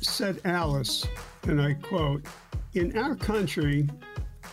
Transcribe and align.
Said 0.00 0.40
Alice, 0.44 1.06
and 1.44 1.60
I 1.60 1.74
quote, 1.74 2.24
In 2.74 2.96
our 2.98 3.14
country, 3.14 3.88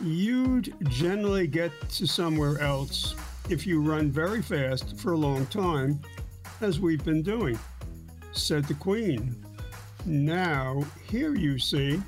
you'd 0.01 0.74
generally 0.90 1.47
get 1.47 1.71
to 1.90 2.05
somewhere 2.05 2.59
else 2.59 3.16
if 3.50 3.66
you 3.66 3.82
run 3.82 4.11
very 4.11 4.42
fast 4.42 4.98
for 5.00 5.14
a 5.14 5.17
long 5.17 5.45
time, 5.48 6.00
as 6.61 6.80
we've 6.80 7.03
been 7.03 7.22
doing, 7.22 7.58
said 8.32 8.66
the 8.66 8.73
Queen. 8.73 9.43
Now, 10.05 10.84
here 11.09 11.36
you 11.36 11.59
see, 11.59 12.02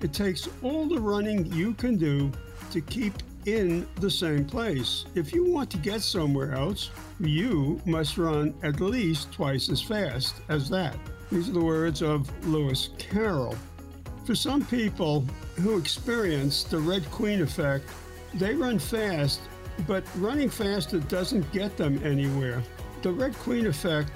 it 0.00 0.12
takes 0.12 0.48
all 0.62 0.86
the 0.86 1.00
running 1.00 1.46
you 1.52 1.74
can 1.74 1.96
do 1.96 2.32
to 2.70 2.80
keep 2.80 3.14
in 3.46 3.86
the 3.96 4.10
same 4.10 4.44
place. 4.44 5.04
If 5.14 5.32
you 5.32 5.44
want 5.44 5.70
to 5.70 5.78
get 5.78 6.02
somewhere 6.02 6.52
else, 6.52 6.90
you 7.18 7.80
must 7.84 8.18
run 8.18 8.54
at 8.62 8.80
least 8.80 9.32
twice 9.32 9.68
as 9.68 9.82
fast 9.82 10.36
as 10.48 10.68
that. 10.70 10.96
These 11.30 11.48
are 11.48 11.52
the 11.52 11.64
words 11.64 12.02
of 12.02 12.28
Lewis 12.46 12.90
Carroll. 12.98 13.54
For 14.24 14.34
some 14.34 14.64
people 14.64 15.24
who 15.60 15.78
experience 15.78 16.64
the 16.64 16.80
Red 16.80 17.08
Queen 17.12 17.40
effect, 17.42 17.88
they 18.34 18.54
run 18.56 18.80
fast, 18.80 19.40
but 19.86 20.04
running 20.16 20.50
faster 20.50 20.98
doesn't 20.98 21.50
get 21.52 21.76
them 21.76 22.00
anywhere. 22.04 22.64
The 23.02 23.12
Red 23.12 23.34
Queen 23.34 23.66
effect 23.66 24.10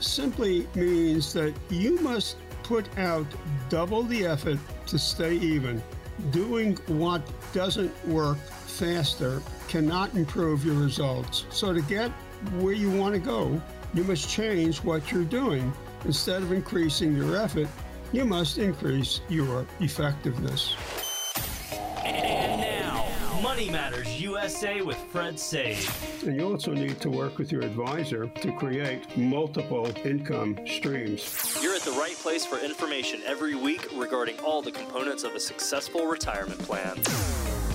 simply 0.00 0.66
means 0.74 1.32
that 1.34 1.54
you 1.70 2.00
must 2.00 2.36
put 2.64 2.86
out 2.98 3.26
double 3.68 4.02
the 4.02 4.26
effort 4.26 4.58
to 4.86 4.98
stay 4.98 5.34
even. 5.36 5.80
Doing 6.32 6.76
what 6.88 7.22
doesn't 7.52 7.92
work 8.08 8.38
faster 8.38 9.40
cannot 9.68 10.14
improve 10.14 10.64
your 10.64 10.74
results. 10.74 11.46
So, 11.50 11.72
to 11.72 11.82
get 11.82 12.10
where 12.58 12.74
you 12.74 12.90
want 12.90 13.14
to 13.14 13.20
go, 13.20 13.60
you 13.94 14.02
must 14.02 14.28
change 14.28 14.78
what 14.78 15.12
you're 15.12 15.24
doing. 15.24 15.72
Instead 16.06 16.40
of 16.40 16.52
increasing 16.52 17.16
your 17.16 17.36
effort, 17.36 17.66
you 18.12 18.24
must 18.24 18.58
increase 18.58 19.20
your 19.28 19.66
effectiveness. 19.80 20.76
And 22.04 22.60
now, 22.60 23.04
Money 23.42 23.68
Matters 23.70 24.20
USA 24.20 24.82
with 24.82 24.96
Fred 25.10 25.36
Sage. 25.40 25.88
And 26.24 26.36
you 26.36 26.48
also 26.48 26.72
need 26.72 27.00
to 27.00 27.10
work 27.10 27.38
with 27.38 27.50
your 27.50 27.62
advisor 27.62 28.28
to 28.28 28.52
create 28.52 29.16
multiple 29.18 29.90
income 30.04 30.56
streams. 30.64 31.58
You're 31.60 31.74
at 31.74 31.82
the 31.82 31.90
right 31.90 32.16
place 32.22 32.46
for 32.46 32.60
information 32.60 33.20
every 33.26 33.56
week 33.56 33.88
regarding 33.96 34.38
all 34.38 34.62
the 34.62 34.72
components 34.72 35.24
of 35.24 35.34
a 35.34 35.40
successful 35.40 36.06
retirement 36.06 36.60
plan. 36.60 36.96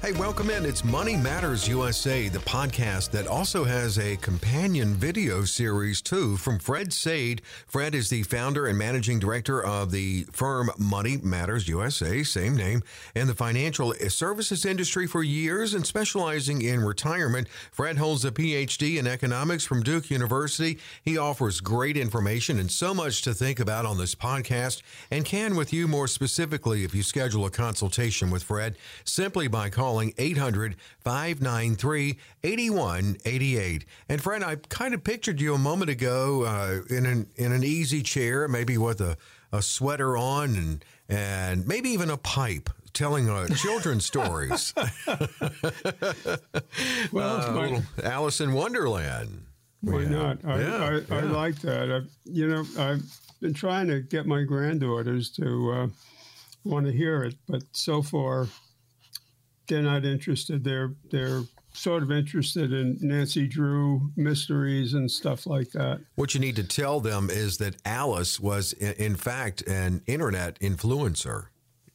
Hey, 0.00 0.12
welcome 0.12 0.48
in. 0.48 0.64
It's 0.64 0.84
Money 0.84 1.16
Matters 1.16 1.66
USA, 1.66 2.28
the 2.28 2.38
podcast 2.38 3.10
that 3.10 3.26
also 3.26 3.64
has 3.64 3.98
a 3.98 4.16
companion 4.18 4.94
video 4.94 5.42
series 5.42 6.00
too 6.00 6.36
from 6.36 6.60
Fred 6.60 6.92
Sade. 6.92 7.42
Fred 7.66 7.96
is 7.96 8.08
the 8.08 8.22
founder 8.22 8.68
and 8.68 8.78
managing 8.78 9.18
director 9.18 9.60
of 9.60 9.90
the 9.90 10.24
firm 10.30 10.70
Money 10.78 11.16
Matters 11.16 11.66
USA, 11.66 12.22
same 12.22 12.56
name, 12.56 12.84
in 13.16 13.26
the 13.26 13.34
financial 13.34 13.92
services 14.08 14.64
industry 14.64 15.08
for 15.08 15.24
years 15.24 15.74
and 15.74 15.84
specializing 15.84 16.62
in 16.62 16.84
retirement. 16.84 17.48
Fred 17.72 17.98
holds 17.98 18.24
a 18.24 18.30
PhD 18.30 19.00
in 19.00 19.06
economics 19.08 19.64
from 19.64 19.82
Duke 19.82 20.10
University. 20.10 20.78
He 21.02 21.18
offers 21.18 21.60
great 21.60 21.96
information 21.96 22.60
and 22.60 22.70
so 22.70 22.94
much 22.94 23.22
to 23.22 23.34
think 23.34 23.58
about 23.58 23.84
on 23.84 23.98
this 23.98 24.14
podcast 24.14 24.80
and 25.10 25.24
can 25.24 25.56
with 25.56 25.72
you 25.72 25.88
more 25.88 26.06
specifically 26.06 26.84
if 26.84 26.94
you 26.94 27.02
schedule 27.02 27.44
a 27.46 27.50
consultation 27.50 28.30
with 28.30 28.44
Fred 28.44 28.76
simply 29.04 29.48
by 29.48 29.68
calling 29.68 29.88
calling 29.98 30.14
800 30.16 30.76
593 31.00 32.18
8188. 32.44 33.84
And 34.08 34.22
friend, 34.22 34.44
I 34.44 34.54
kind 34.68 34.94
of 34.94 35.02
pictured 35.02 35.40
you 35.40 35.54
a 35.54 35.58
moment 35.58 35.90
ago 35.90 36.44
uh, 36.44 36.82
in, 36.88 37.04
an, 37.04 37.26
in 37.34 37.50
an 37.50 37.64
easy 37.64 38.02
chair, 38.04 38.46
maybe 38.46 38.78
with 38.78 39.00
a, 39.00 39.16
a 39.52 39.60
sweater 39.60 40.16
on 40.16 40.54
and, 40.54 40.84
and 41.08 41.66
maybe 41.66 41.88
even 41.90 42.10
a 42.10 42.16
pipe 42.16 42.70
telling 42.92 43.28
uh, 43.28 43.48
children's 43.48 44.06
stories. 44.12 44.72
well, 47.12 47.40
uh, 47.40 47.52
my, 47.52 47.82
Alice 48.04 48.40
in 48.40 48.52
Wonderland. 48.52 49.46
Why 49.80 50.02
yeah. 50.02 50.08
not? 50.08 50.44
I, 50.44 50.60
yeah, 50.60 50.76
I, 50.76 50.92
yeah. 50.92 51.02
I, 51.10 51.20
like 51.22 51.56
that. 51.62 51.90
I, 51.90 52.02
you 52.24 52.46
know, 52.46 52.64
I've 52.78 53.02
been 53.40 53.54
trying 53.54 53.88
to 53.88 54.00
get 54.00 54.26
my 54.26 54.44
granddaughters 54.44 55.30
to 55.30 55.72
uh, 55.72 55.88
want 56.62 56.86
to 56.86 56.92
hear 56.92 57.24
it, 57.24 57.34
but 57.48 57.64
so 57.72 58.00
far 58.00 58.46
they're 59.68 59.82
not 59.82 60.04
interested. 60.04 60.64
They're 60.64 60.92
they're 61.10 61.42
sort 61.72 62.02
of 62.02 62.10
interested 62.10 62.72
in 62.72 62.98
Nancy 63.00 63.46
Drew 63.46 64.10
mysteries 64.16 64.94
and 64.94 65.10
stuff 65.10 65.46
like 65.46 65.70
that. 65.72 66.00
What 66.16 66.34
you 66.34 66.40
need 66.40 66.56
to 66.56 66.64
tell 66.64 67.00
them 67.00 67.30
is 67.30 67.58
that 67.58 67.76
Alice 67.84 68.40
was, 68.40 68.72
in 68.72 69.16
fact, 69.16 69.62
an 69.62 70.02
internet 70.06 70.58
influencer. 70.58 71.46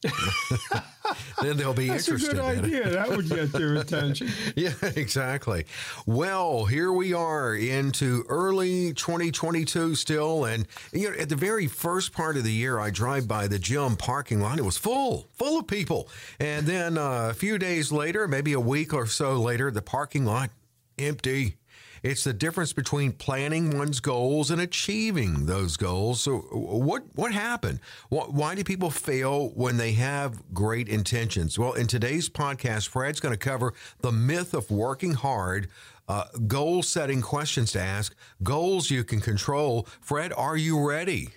then 1.42 1.56
they'll 1.56 1.74
be 1.74 1.88
That's 1.88 2.08
interested. 2.08 2.36
That's 2.36 2.58
a 2.58 2.60
good 2.62 2.64
idea. 2.64 2.90
That 2.90 3.08
would 3.10 3.28
get 3.28 3.52
their 3.52 3.76
attention. 3.76 4.28
yeah, 4.56 4.72
exactly. 4.96 5.66
Well, 6.06 6.64
here 6.64 6.92
we 6.92 7.12
are 7.12 7.54
into 7.54 8.24
early 8.28 8.92
2022 8.94 9.94
still, 9.94 10.44
and 10.44 10.66
you 10.92 11.10
know, 11.10 11.16
at 11.16 11.28
the 11.28 11.36
very 11.36 11.66
first 11.66 12.12
part 12.12 12.36
of 12.36 12.44
the 12.44 12.52
year, 12.52 12.78
I 12.78 12.90
drive 12.90 13.26
by 13.28 13.48
the 13.48 13.58
gym 13.58 13.96
parking 13.96 14.40
lot. 14.40 14.58
It 14.58 14.64
was 14.64 14.76
full, 14.76 15.28
full 15.34 15.58
of 15.58 15.66
people, 15.66 16.08
and 16.38 16.66
then 16.66 16.98
uh, 16.98 17.28
a 17.30 17.34
few 17.34 17.58
days 17.58 17.92
later, 17.92 18.28
maybe 18.28 18.52
a 18.52 18.60
week 18.60 18.92
or 18.92 19.06
so 19.06 19.34
later, 19.34 19.70
the 19.70 19.82
parking 19.82 20.24
lot 20.24 20.50
empty. 20.98 21.56
It's 22.04 22.22
the 22.22 22.34
difference 22.34 22.74
between 22.74 23.12
planning 23.12 23.78
one's 23.78 23.98
goals 23.98 24.50
and 24.50 24.60
achieving 24.60 25.46
those 25.46 25.78
goals. 25.78 26.20
So, 26.20 26.40
what 26.52 27.02
what 27.14 27.32
happened? 27.32 27.80
Why 28.10 28.54
do 28.54 28.62
people 28.62 28.90
fail 28.90 29.48
when 29.54 29.78
they 29.78 29.92
have 29.92 30.52
great 30.52 30.86
intentions? 30.86 31.58
Well, 31.58 31.72
in 31.72 31.86
today's 31.86 32.28
podcast, 32.28 32.88
Fred's 32.88 33.20
going 33.20 33.32
to 33.32 33.38
cover 33.38 33.72
the 34.02 34.12
myth 34.12 34.52
of 34.52 34.70
working 34.70 35.14
hard. 35.14 35.68
Uh, 36.06 36.24
goal 36.46 36.82
setting 36.82 37.22
questions 37.22 37.72
to 37.72 37.80
ask, 37.80 38.14
goals 38.42 38.90
you 38.90 39.02
can 39.02 39.22
control. 39.22 39.88
Fred, 40.02 40.30
are 40.34 40.58
you 40.58 40.86
ready? 40.86 41.30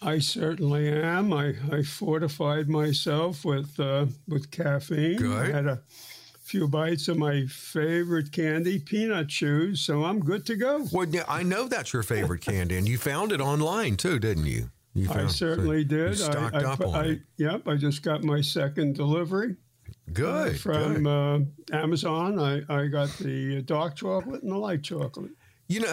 I 0.00 0.20
certainly 0.20 0.88
am. 0.88 1.34
I, 1.34 1.54
I 1.70 1.82
fortified 1.82 2.70
myself 2.70 3.44
with 3.44 3.78
uh, 3.78 4.06
with 4.26 4.50
caffeine. 4.50 5.18
Good. 5.18 5.50
I 5.50 5.54
had 5.54 5.66
a 5.66 5.82
few 6.48 6.66
bites 6.66 7.08
of 7.08 7.18
my 7.18 7.44
favorite 7.46 8.32
candy, 8.32 8.78
peanut 8.78 9.28
chews, 9.28 9.80
so 9.80 10.04
I'm 10.04 10.20
good 10.20 10.46
to 10.46 10.56
go. 10.56 10.86
Well, 10.90 11.06
yeah, 11.06 11.24
I 11.28 11.42
know 11.42 11.68
that's 11.68 11.92
your 11.92 12.02
favorite 12.02 12.40
candy, 12.40 12.78
and 12.78 12.88
you 12.88 12.96
found 12.96 13.32
it 13.32 13.40
online 13.40 13.96
too, 13.96 14.18
didn't 14.18 14.46
you? 14.46 14.70
you 14.94 15.06
found, 15.06 15.20
I 15.20 15.26
certainly 15.26 15.82
so 15.82 15.88
did. 15.88 16.18
stocked 16.18 16.56
I, 16.56 16.64
up 16.64 16.80
I, 16.80 16.84
on 16.84 16.94
I, 16.94 17.04
it. 17.08 17.20
Yep, 17.36 17.68
I 17.68 17.76
just 17.76 18.02
got 18.02 18.24
my 18.24 18.40
second 18.40 18.96
delivery. 18.96 19.56
Good. 20.12 20.54
Uh, 20.54 20.58
from 20.58 21.04
good. 21.04 21.06
Uh, 21.06 21.76
Amazon, 21.76 22.38
I, 22.38 22.62
I 22.74 22.86
got 22.86 23.10
the 23.18 23.60
dark 23.62 23.96
chocolate 23.96 24.42
and 24.42 24.50
the 24.50 24.56
light 24.56 24.82
chocolate. 24.82 25.32
You 25.70 25.80
know, 25.80 25.92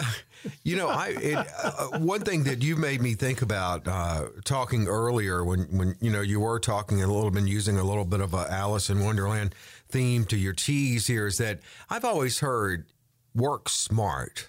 you 0.64 0.76
know, 0.76 0.88
I 0.88 1.08
it, 1.20 1.46
uh, 1.62 1.98
one 1.98 2.22
thing 2.22 2.44
that 2.44 2.62
you 2.62 2.76
made 2.76 3.02
me 3.02 3.12
think 3.12 3.42
about 3.42 3.86
uh, 3.86 4.28
talking 4.42 4.88
earlier 4.88 5.44
when 5.44 5.64
when 5.76 5.96
you 6.00 6.10
know 6.10 6.22
you 6.22 6.40
were 6.40 6.58
talking 6.58 7.02
a 7.02 7.06
little 7.06 7.30
bit 7.30 7.44
using 7.44 7.76
a 7.76 7.84
little 7.84 8.06
bit 8.06 8.20
of 8.20 8.32
a 8.32 8.50
Alice 8.50 8.88
in 8.88 9.04
Wonderland 9.04 9.54
theme 9.88 10.24
to 10.26 10.36
your 10.36 10.52
tease 10.52 11.06
here 11.06 11.26
is 11.26 11.38
that 11.38 11.60
I've 11.88 12.04
always 12.04 12.40
heard 12.40 12.86
work 13.34 13.68
smart 13.68 14.48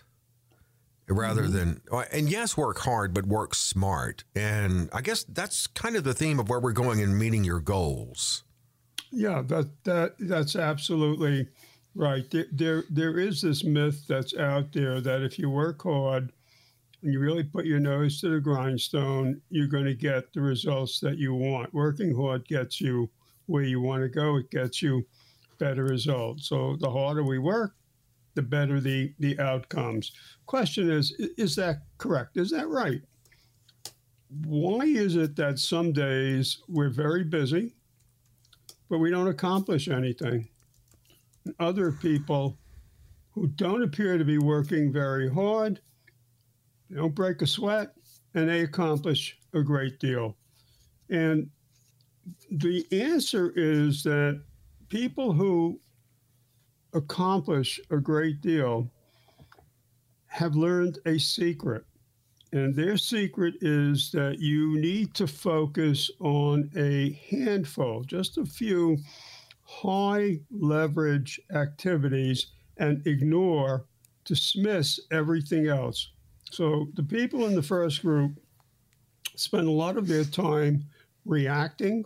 rather 1.10 1.44
mm-hmm. 1.44 1.54
than 1.92 2.06
and 2.12 2.30
yes 2.30 2.58
work 2.58 2.80
hard 2.80 3.14
but 3.14 3.26
work 3.26 3.56
smart. 3.56 4.24
And 4.36 4.90
i 4.94 5.02
guess 5.02 5.24
that's 5.24 5.68
kind 5.68 5.96
of 5.96 6.04
the 6.04 6.14
theme 6.14 6.40
of 6.40 6.50
where 6.50 6.60
we're 6.60 6.72
going 6.72 7.00
in 7.00 7.18
meeting 7.18 7.44
your 7.44 7.60
goals. 7.60 8.44
Yeah 9.12 9.42
that 9.48 9.70
that 9.84 10.16
that's 10.20 10.56
absolutely 10.56 11.48
right. 11.96 12.30
There 12.30 12.48
there, 12.52 12.84
there 12.90 13.20
is 13.20 13.42
this 13.42 13.64
myth 13.64 14.06
that's 14.08 14.36
out 14.36 14.72
there 14.74 15.02
that 15.02 15.22
if 15.22 15.40
you 15.40 15.50
work 15.50 15.84
hard 15.84 16.32
and 17.04 17.14
you 17.14 17.20
really 17.20 17.44
put 17.44 17.66
your 17.66 17.80
nose 17.80 18.20
to 18.22 18.30
the 18.30 18.40
grindstone 18.40 19.40
you're 19.50 19.68
going 19.68 19.86
to 19.86 19.94
get 19.94 20.34
the 20.34 20.42
results 20.42 21.00
that 21.00 21.18
you 21.18 21.34
want. 21.34 21.74
Working 21.74 22.16
hard 22.16 22.46
gets 22.48 22.82
you 22.82 23.10
where 23.46 23.64
you 23.64 23.80
want 23.80 24.04
to 24.04 24.10
go. 24.10 24.38
It 24.38 24.52
gets 24.52 24.82
you 24.82 25.06
better 25.58 25.84
results. 25.84 26.48
So 26.48 26.78
the 26.80 26.90
harder 26.90 27.24
we 27.24 27.40
work, 27.40 27.76
the 28.36 28.42
better 28.42 28.80
the, 28.80 29.14
the 29.20 29.40
outcomes. 29.40 30.12
Question 30.46 30.90
is, 30.90 31.12
is 31.38 31.56
that 31.56 31.82
correct? 31.98 32.38
Is 32.38 32.52
that 32.52 32.68
right? 32.68 33.02
Why 34.46 34.82
is 34.86 35.16
it 35.16 35.36
that 35.38 35.60
some 35.60 35.94
days 35.94 36.60
we're 36.68 36.90
very 36.90 37.24
busy 37.24 37.74
but 38.90 39.00
we 39.00 39.10
don't 39.10 39.28
accomplish 39.28 39.88
anything. 39.88 40.48
Other 41.60 41.92
people 41.92 42.58
who 43.32 43.48
don't 43.48 43.84
appear 43.84 44.18
to 44.18 44.26
be 44.26 44.38
working 44.38 44.92
very 44.92 45.32
hard, 45.32 45.80
they 46.90 46.98
don't 46.98 47.16
break 47.16 47.42
a 47.42 47.48
sweat, 47.48 47.94
and 48.34 48.50
they 48.50 48.62
accomplish 48.62 49.38
a 49.54 49.62
great 49.62 50.00
deal. 50.00 50.36
And 51.10 51.50
the 52.52 52.86
answer 52.92 53.54
is 53.56 54.04
that 54.04 54.42
people 54.90 55.34
who 55.34 55.80
accomplish 56.94 57.80
a 57.92 57.98
great 57.98 58.42
deal 58.42 58.90
have 60.28 60.56
learned 60.56 61.00
a 61.06 61.18
secret. 61.18 61.84
And 62.54 62.74
their 62.74 62.98
secret 62.98 63.56
is 63.62 64.12
that 64.12 64.40
you 64.40 64.80
need 64.80 65.14
to 65.16 65.28
focus 65.28 66.10
on 66.20 66.70
a 66.76 67.20
handful, 67.30 68.04
just 68.04 68.38
a 68.38 68.46
few 68.46 68.98
high 69.64 70.40
leverage 70.50 71.42
activities 71.54 72.48
and 72.78 73.06
ignore, 73.06 73.86
dismiss 74.24 75.00
everything 75.12 75.68
else. 75.68 76.12
So 76.52 76.88
the 76.94 77.04
people 77.04 77.46
in 77.46 77.56
the 77.56 77.62
first 77.62 78.02
group 78.02 78.40
spend 79.36 79.68
a 79.68 79.72
lot 79.72 79.98
of 79.98 80.08
their 80.08 80.24
time 80.24 80.86
reacting. 81.26 82.06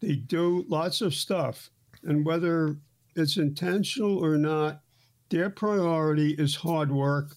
They 0.00 0.14
do 0.14 0.64
lots 0.68 1.00
of 1.00 1.14
stuff. 1.14 1.70
And 2.04 2.24
whether 2.24 2.76
it's 3.16 3.36
intentional 3.36 4.18
or 4.18 4.36
not, 4.36 4.80
their 5.28 5.50
priority 5.50 6.32
is 6.32 6.54
hard 6.54 6.90
work. 6.90 7.36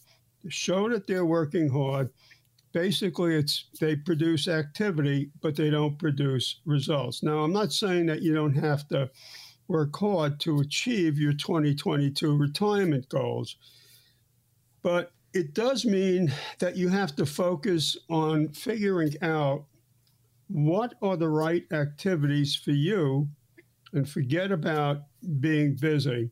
Show 0.50 0.89
that 0.89 1.07
they're 1.07 1.25
working 1.25 1.69
hard. 1.69 2.10
Basically, 2.71 3.36
it's 3.36 3.65
they 3.80 3.95
produce 3.95 4.48
activity, 4.48 5.30
but 5.42 5.56
they 5.56 5.69
don't 5.69 5.98
produce 6.00 6.60
results. 6.65 7.21
Now, 7.21 7.39
I'm 7.39 7.54
not 7.54 7.71
saying 7.71 8.07
that 8.07 8.24
you 8.24 8.33
don't 8.33 8.56
have 8.56 8.88
to 8.89 9.10
work 9.68 9.95
hard 9.95 10.39
to 10.42 10.60
achieve 10.60 11.18
your 11.18 11.33
2022 11.33 12.36
retirement 12.36 13.07
goals, 13.10 13.57
but 14.81 15.12
it 15.33 15.54
does 15.54 15.86
mean 15.86 16.33
that 16.60 16.75
you 16.75 16.89
have 16.89 17.15
to 17.15 17.25
focus 17.25 17.98
on 18.10 18.50
figuring 18.50 19.13
out 19.21 19.65
what 20.48 20.95
are 21.01 21.18
the 21.18 21.30
right 21.30 21.63
activities 21.71 22.56
for 22.56 22.71
you 22.71 23.27
and 23.94 24.10
forget 24.10 24.51
about 24.51 25.04
being 25.40 25.75
busy. 25.75 26.31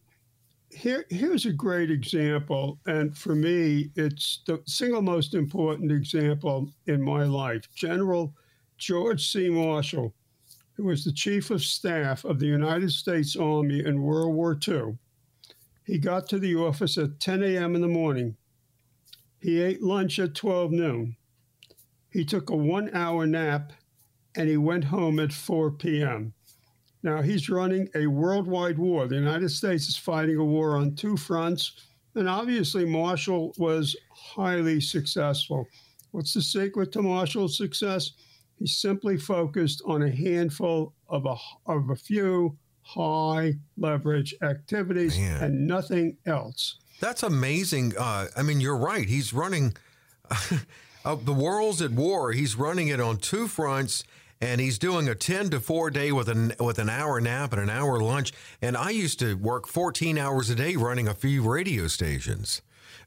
Here, 0.70 1.06
here's 1.10 1.46
a 1.46 1.54
great 1.54 1.92
example, 1.92 2.80
and 2.86 3.16
for 3.16 3.36
me, 3.36 3.92
it's 3.96 4.42
the 4.46 4.62
single 4.66 5.02
most 5.02 5.34
important 5.34 5.92
example 5.92 6.72
in 6.88 7.02
my 7.02 7.24
life. 7.24 7.68
General 7.76 8.34
George 8.78 9.28
C. 9.32 9.50
Marshall, 9.50 10.14
who 10.74 10.86
was 10.86 11.04
the 11.04 11.12
chief 11.12 11.52
of 11.52 11.62
staff 11.62 12.24
of 12.24 12.40
the 12.40 12.48
United 12.48 12.92
States 12.92 13.36
Army 13.36 13.86
in 13.86 14.02
World 14.02 14.34
War 14.34 14.58
II, 14.68 14.98
he 15.86 15.98
got 15.98 16.28
to 16.30 16.40
the 16.40 16.56
office 16.56 16.98
at 16.98 17.20
10 17.20 17.44
a.m. 17.44 17.76
in 17.76 17.82
the 17.82 17.88
morning. 17.88 18.38
He 19.40 19.62
ate 19.62 19.82
lunch 19.82 20.20
at 20.20 20.36
12 20.36 20.72
noon. 20.72 21.18
He 22.10 22.24
took 22.24 22.50
a 22.50 22.56
one 22.56 22.90
hour 22.94 23.26
nap 23.26 23.74
and 24.36 24.48
he 24.48 24.58
went 24.58 24.86
home 24.86 25.20
at 25.20 25.34
4 25.34 25.72
p.m. 25.72 26.34
Now, 27.04 27.22
he's 27.22 27.50
running 27.50 27.90
a 27.96 28.06
worldwide 28.06 28.78
war. 28.78 29.08
The 29.08 29.16
United 29.16 29.50
States 29.50 29.88
is 29.88 29.98
fighting 29.98 30.38
a 30.38 30.44
war 30.44 30.78
on 30.78 30.96
two 30.96 31.18
fronts, 31.18 31.88
and 32.16 32.30
obviously, 32.30 32.86
Marshall 32.86 33.54
was 33.58 33.96
highly 34.12 34.80
successful. 34.80 35.68
What's 36.12 36.34
the 36.34 36.42
secret 36.42 36.92
to 36.92 37.02
Marshall's 37.02 37.58
success? 37.58 38.12
He 38.60 38.68
simply 38.68 39.18
focused 39.18 39.82
on 39.86 40.04
a 40.04 40.12
handful 40.12 40.94
of 41.08 41.26
a, 41.26 41.36
of 41.66 41.90
a 41.90 41.96
few 41.96 42.58
high 42.84 43.54
leverage 43.78 44.36
activities 44.44 45.18
Man. 45.18 45.44
and 45.44 45.68
nothing 45.68 46.18
else. 46.26 46.78
That's 47.00 47.24
amazing. 47.24 47.94
Uh, 47.98 48.28
I 48.38 48.44
mean, 48.44 48.62
you're 48.62 48.78
right. 48.78 49.08
He's 49.08 49.34
running. 49.34 49.76
Uh, 51.04 51.16
the 51.16 51.34
world's 51.34 51.82
at 51.82 51.90
war. 51.90 52.32
He's 52.32 52.56
running 52.56 52.90
it 52.90 53.00
on 53.00 53.18
two 53.18 53.48
fronts 53.48 54.04
and 54.42 54.60
he's 54.60 54.80
doing 54.80 55.08
a 55.08 55.16
10 55.16 55.52
to 55.52 55.60
4 55.60 55.92
day 55.92 56.12
with 56.12 56.28
an 56.28 56.54
with 56.60 56.80
an 56.80 56.90
hour 56.90 57.22
nap 57.22 57.54
and 57.54 57.62
an 57.62 57.70
hour 57.70 58.00
lunch. 58.00 58.34
And 58.62 58.76
I 58.76 58.90
used 58.90 59.20
to 59.20 59.36
work 59.36 59.68
14 59.68 60.18
hours 60.18 60.50
a 60.50 60.56
day 60.56 60.76
running 60.76 61.08
a 61.08 61.14
few 61.14 61.50
radio 61.50 61.88
stations 61.88 62.62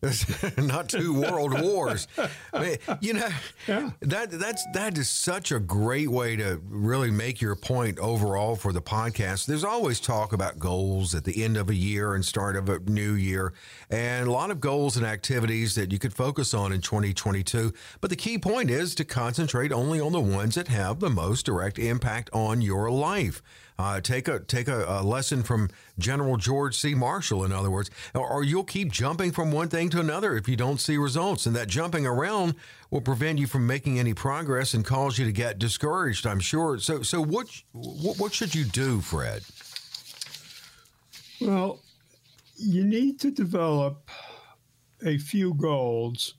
not 0.58 0.88
two 0.88 1.20
world 1.20 1.60
wars. 1.60 2.06
I 2.52 2.60
mean, 2.60 2.76
you 3.00 3.14
know, 3.14 3.28
yeah. 3.66 3.90
that 4.00 4.30
that's 4.30 4.64
that 4.74 4.98
is 4.98 5.08
such 5.08 5.52
a 5.52 5.58
great 5.58 6.08
way 6.08 6.36
to 6.36 6.60
really 6.68 7.10
make 7.10 7.40
your 7.40 7.56
point 7.56 7.98
overall 7.98 8.56
for 8.56 8.72
the 8.72 8.82
podcast. 8.82 9.46
There's 9.46 9.64
always 9.64 10.00
talk 10.00 10.32
about 10.32 10.58
goals 10.58 11.14
at 11.14 11.24
the 11.24 11.42
end 11.42 11.56
of 11.56 11.70
a 11.70 11.74
year 11.74 12.14
and 12.14 12.24
start 12.24 12.56
of 12.56 12.68
a 12.68 12.78
new 12.80 13.12
year, 13.14 13.52
and 13.90 14.28
a 14.28 14.32
lot 14.32 14.50
of 14.50 14.60
goals 14.60 14.96
and 14.96 15.06
activities 15.06 15.74
that 15.74 15.92
you 15.92 15.98
could 15.98 16.14
focus 16.14 16.54
on 16.54 16.72
in 16.72 16.80
2022. 16.80 17.72
But 18.00 18.10
the 18.10 18.16
key 18.16 18.38
point 18.38 18.70
is 18.70 18.94
to 18.96 19.04
concentrate 19.04 19.72
only 19.72 20.00
on 20.00 20.12
the 20.12 20.20
ones 20.20 20.54
that 20.56 20.68
have 20.68 21.00
the 21.00 21.10
most 21.10 21.46
direct 21.46 21.78
impact 21.78 22.30
on 22.32 22.60
your 22.60 22.90
life. 22.90 23.42
Uh, 23.76 24.00
take 24.00 24.28
a 24.28 24.38
take 24.38 24.68
a, 24.68 24.84
a, 24.86 25.02
lesson 25.02 25.42
from 25.42 25.68
General 25.98 26.36
George 26.36 26.76
C. 26.76 26.94
Marshall, 26.94 27.44
in 27.44 27.50
other 27.50 27.72
words, 27.72 27.90
or, 28.14 28.24
or, 28.24 28.44
you'll 28.44 28.62
keep 28.62 28.92
jumping 28.92 29.32
from 29.32 29.50
one 29.50 29.68
thing 29.68 29.88
to 29.90 29.98
another 29.98 30.36
if 30.36 30.48
you 30.48 30.54
don't 30.54 30.80
see 30.80 30.96
results, 30.96 31.44
and 31.44 31.56
that 31.56 31.66
jumping 31.66 32.06
around 32.06 32.54
will 32.92 33.00
prevent 33.00 33.40
you 33.40 33.48
from 33.48 33.66
making 33.66 33.98
any 33.98 34.14
progress 34.14 34.74
and 34.74 34.84
cause 34.84 35.18
you 35.18 35.24
to 35.24 35.32
get 35.32 35.58
discouraged. 35.58 36.24
I'm 36.24 36.38
sure. 36.38 36.78
So, 36.78 37.02
so 37.02 37.20
what 37.20 37.48
what, 37.72 38.16
what 38.20 38.32
should 38.32 38.54
you 38.54 38.64
do, 38.64 39.00
Fred? 39.00 39.42
Well, 41.40 41.80
you 42.56 42.84
need 42.84 43.18
to 43.20 43.32
develop 43.32 44.08
a 45.04 45.18
few 45.18 45.52
goals 45.54 46.34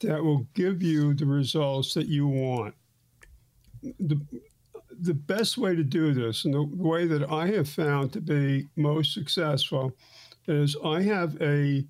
that 0.00 0.22
will 0.22 0.46
give 0.54 0.82
you 0.82 1.12
the 1.12 1.26
results 1.26 1.92
that 1.94 2.06
you 2.06 2.26
want. 2.26 2.74
The, 4.00 4.20
the 5.02 5.14
best 5.14 5.58
way 5.58 5.74
to 5.74 5.82
do 5.82 6.14
this, 6.14 6.44
and 6.44 6.54
the 6.54 6.62
way 6.62 7.06
that 7.06 7.30
I 7.30 7.48
have 7.48 7.68
found 7.68 8.12
to 8.12 8.20
be 8.20 8.68
most 8.76 9.12
successful, 9.12 9.92
is 10.46 10.76
I 10.84 11.02
have 11.02 11.40
a 11.40 11.84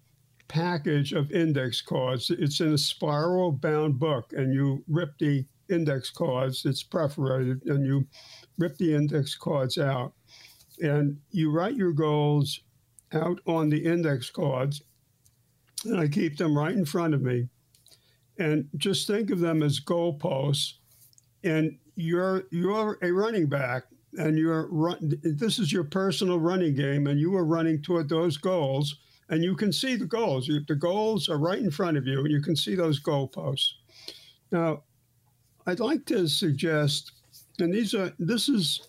package 0.49 1.13
of 1.13 1.31
index 1.33 1.81
cards. 1.81 2.31
It's 2.31 2.61
in 2.61 2.73
a 2.73 2.79
spiral 2.79 3.53
bound 3.53 3.99
book, 3.99 4.33
and 4.33 4.53
you 4.53 4.85
rip 4.89 5.17
the 5.19 5.45
index 5.71 6.11
cards, 6.11 6.65
it's 6.65 6.83
perforated, 6.83 7.65
and 7.67 7.87
you 7.87 8.07
rip 8.59 8.77
the 8.77 8.95
index 8.95 9.35
cards 9.35 9.79
out. 9.79 10.13
And 10.81 11.19
you 11.31 11.51
write 11.51 11.77
your 11.77 11.93
goals 11.93 12.61
out 13.13 13.41
on 13.47 13.69
the 13.69 13.85
index 13.85 14.31
cards, 14.31 14.83
and 15.85 16.01
I 16.01 16.09
keep 16.09 16.37
them 16.37 16.57
right 16.57 16.75
in 16.75 16.85
front 16.85 17.15
of 17.15 17.23
me. 17.23 17.49
And 18.39 18.69
just 18.77 19.07
think 19.07 19.31
of 19.31 19.41
them 19.41 19.63
as 19.63 19.81
goalposts. 19.81 20.75
And 21.45 21.79
you're 21.97 22.45
you're 22.51 22.99
a 23.03 23.11
running 23.13 23.47
back 23.47 23.85
and 24.19 24.39
you're 24.39 24.69
run 24.71 24.99
this 25.23 25.59
is 25.59 25.73
your 25.73 25.85
personal 25.85 26.39
running 26.39 26.75
game 26.75 27.07
and 27.07 27.19
you 27.19 27.35
are 27.37 27.45
running 27.45 27.81
toward 27.83 28.09
those 28.09 28.37
goals 28.37 28.99
and 29.29 29.43
you 29.43 29.57
can 29.57 29.73
see 29.73 29.97
the 29.97 30.05
goals. 30.05 30.51
The 30.69 30.75
goals 30.75 31.29
are 31.31 31.39
right 31.39 31.59
in 31.59 31.71
front 31.71 31.97
of 31.97 32.07
you 32.07 32.21
and 32.21 32.31
you 32.31 32.43
can 32.43 32.57
see 32.57 32.75
those 32.75 33.03
goalposts 33.03 33.73
now 34.51 34.83
i'd 35.67 35.81
like 35.81 36.05
to 36.07 36.27
suggest 36.27 37.13
and 37.59 37.73
these 37.73 37.95
are 37.95 38.13
this 38.19 38.49
is 38.49 38.89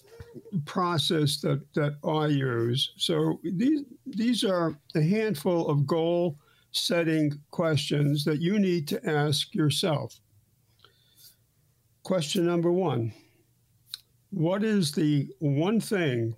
process 0.65 1.41
that 1.41 1.61
that 1.73 1.95
i 2.03 2.27
use. 2.27 2.93
So 2.97 3.39
these 3.43 3.81
these 4.05 4.43
are 4.43 4.75
a 4.95 5.01
handful 5.01 5.67
of 5.69 5.85
goal 5.85 6.37
setting 6.71 7.39
questions 7.51 8.23
that 8.25 8.39
you 8.41 8.57
need 8.59 8.87
to 8.87 9.09
ask 9.09 9.53
yourself 9.53 10.19
Question 12.03 12.45
number 12.45 12.71
one 12.71 13.13
What 14.31 14.63
is 14.63 14.91
the 14.91 15.29
one 15.39 15.79
thing 15.79 16.35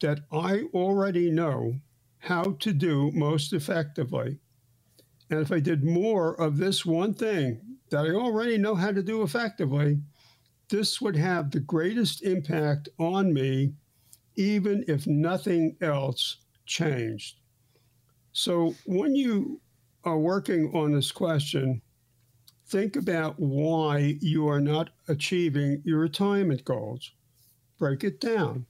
that 0.00 0.20
I 0.30 0.64
already 0.74 1.30
know 1.30 1.76
how 2.18 2.52
to 2.60 2.72
do 2.72 3.10
most 3.12 3.54
effectively? 3.54 4.38
And 5.30 5.40
if 5.40 5.50
I 5.50 5.60
did 5.60 5.84
more 5.84 6.38
of 6.40 6.58
this 6.58 6.84
one 6.84 7.14
thing 7.14 7.60
that 7.90 8.04
I 8.04 8.10
already 8.10 8.58
know 8.58 8.74
how 8.74 8.92
to 8.92 9.02
do 9.02 9.22
effectively, 9.22 10.00
this 10.68 11.00
would 11.00 11.16
have 11.16 11.50
the 11.50 11.60
greatest 11.60 12.22
impact 12.22 12.90
on 12.98 13.32
me, 13.32 13.72
even 14.36 14.84
if 14.86 15.06
nothing 15.06 15.76
else 15.80 16.38
changed. 16.66 17.40
So 18.32 18.74
when 18.84 19.14
you 19.14 19.60
are 20.04 20.18
working 20.18 20.70
on 20.74 20.92
this 20.92 21.10
question, 21.10 21.80
think 22.66 22.96
about 22.96 23.38
why 23.38 24.16
you 24.20 24.48
are 24.48 24.60
not 24.60 24.90
achieving 25.08 25.82
your 25.84 25.98
retirement 25.98 26.64
goals. 26.64 27.12
Break 27.78 28.04
it 28.04 28.20
down. 28.20 28.66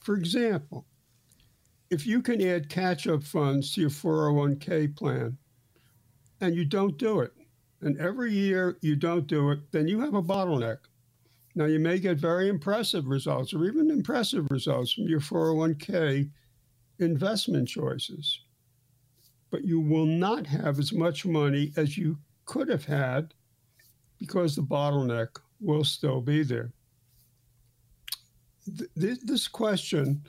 For 0.00 0.16
example, 0.16 0.86
if 1.90 2.06
you 2.06 2.22
can 2.22 2.40
add 2.42 2.68
catch 2.68 3.06
up 3.06 3.22
funds 3.22 3.74
to 3.74 3.82
your 3.82 3.90
401k 3.90 4.96
plan 4.96 5.36
and 6.40 6.54
you 6.54 6.64
don't 6.64 6.98
do 6.98 7.20
it, 7.20 7.32
and 7.80 7.98
every 7.98 8.32
year 8.32 8.78
you 8.80 8.96
don't 8.96 9.26
do 9.26 9.50
it, 9.50 9.58
then 9.72 9.88
you 9.88 10.00
have 10.00 10.14
a 10.14 10.22
bottleneck. 10.22 10.78
Now, 11.54 11.66
you 11.66 11.78
may 11.78 11.98
get 11.98 12.16
very 12.16 12.48
impressive 12.48 13.06
results 13.06 13.52
or 13.52 13.64
even 13.64 13.90
impressive 13.90 14.50
results 14.50 14.92
from 14.92 15.04
your 15.04 15.20
401k 15.20 16.30
investment 16.98 17.68
choices, 17.68 18.40
but 19.50 19.64
you 19.64 19.80
will 19.80 20.06
not 20.06 20.46
have 20.46 20.78
as 20.78 20.92
much 20.92 21.26
money 21.26 21.72
as 21.76 21.98
you 21.98 22.16
could 22.52 22.68
have 22.68 22.84
had 22.84 23.32
because 24.18 24.54
the 24.54 24.62
bottleneck 24.62 25.28
will 25.58 25.84
still 25.84 26.20
be 26.20 26.42
there. 26.42 26.70
Th- 28.94 29.18
this 29.22 29.48
question 29.48 30.22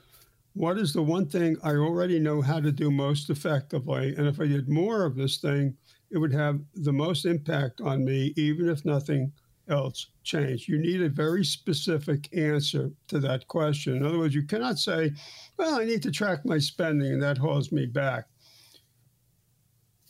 what 0.54 0.78
is 0.78 0.94
the 0.94 1.02
one 1.02 1.26
thing 1.26 1.58
I 1.64 1.72
already 1.72 2.20
know 2.20 2.42
how 2.42 2.62
to 2.62 2.72
do 2.72 2.90
most 2.92 3.30
effectively? 3.30 4.16
And 4.16 4.26
if 4.26 4.40
I 4.40 4.48
did 4.48 4.70
more 4.70 5.04
of 5.04 5.16
this 5.16 5.40
thing, 5.40 5.76
it 6.12 6.18
would 6.18 6.32
have 6.32 6.62
the 6.76 6.94
most 6.94 7.26
impact 7.26 7.82
on 7.82 8.06
me, 8.06 8.34
even 8.38 8.70
if 8.70 8.86
nothing 8.86 9.34
else 9.68 10.08
changed. 10.24 10.70
You 10.70 10.78
need 10.78 11.02
a 11.02 11.10
very 11.10 11.44
specific 11.44 12.30
answer 12.38 12.92
to 13.08 13.20
that 13.20 13.48
question. 13.48 13.98
In 13.98 14.06
other 14.06 14.20
words, 14.20 14.36
you 14.36 14.44
cannot 14.44 14.78
say, 14.78 15.12
well, 15.58 15.82
I 15.82 15.84
need 15.84 16.04
to 16.04 16.12
track 16.12 16.46
my 16.46 16.60
spending 16.60 17.14
and 17.14 17.24
that 17.24 17.38
holds 17.38 17.72
me 17.72 17.86
back. 17.86 18.28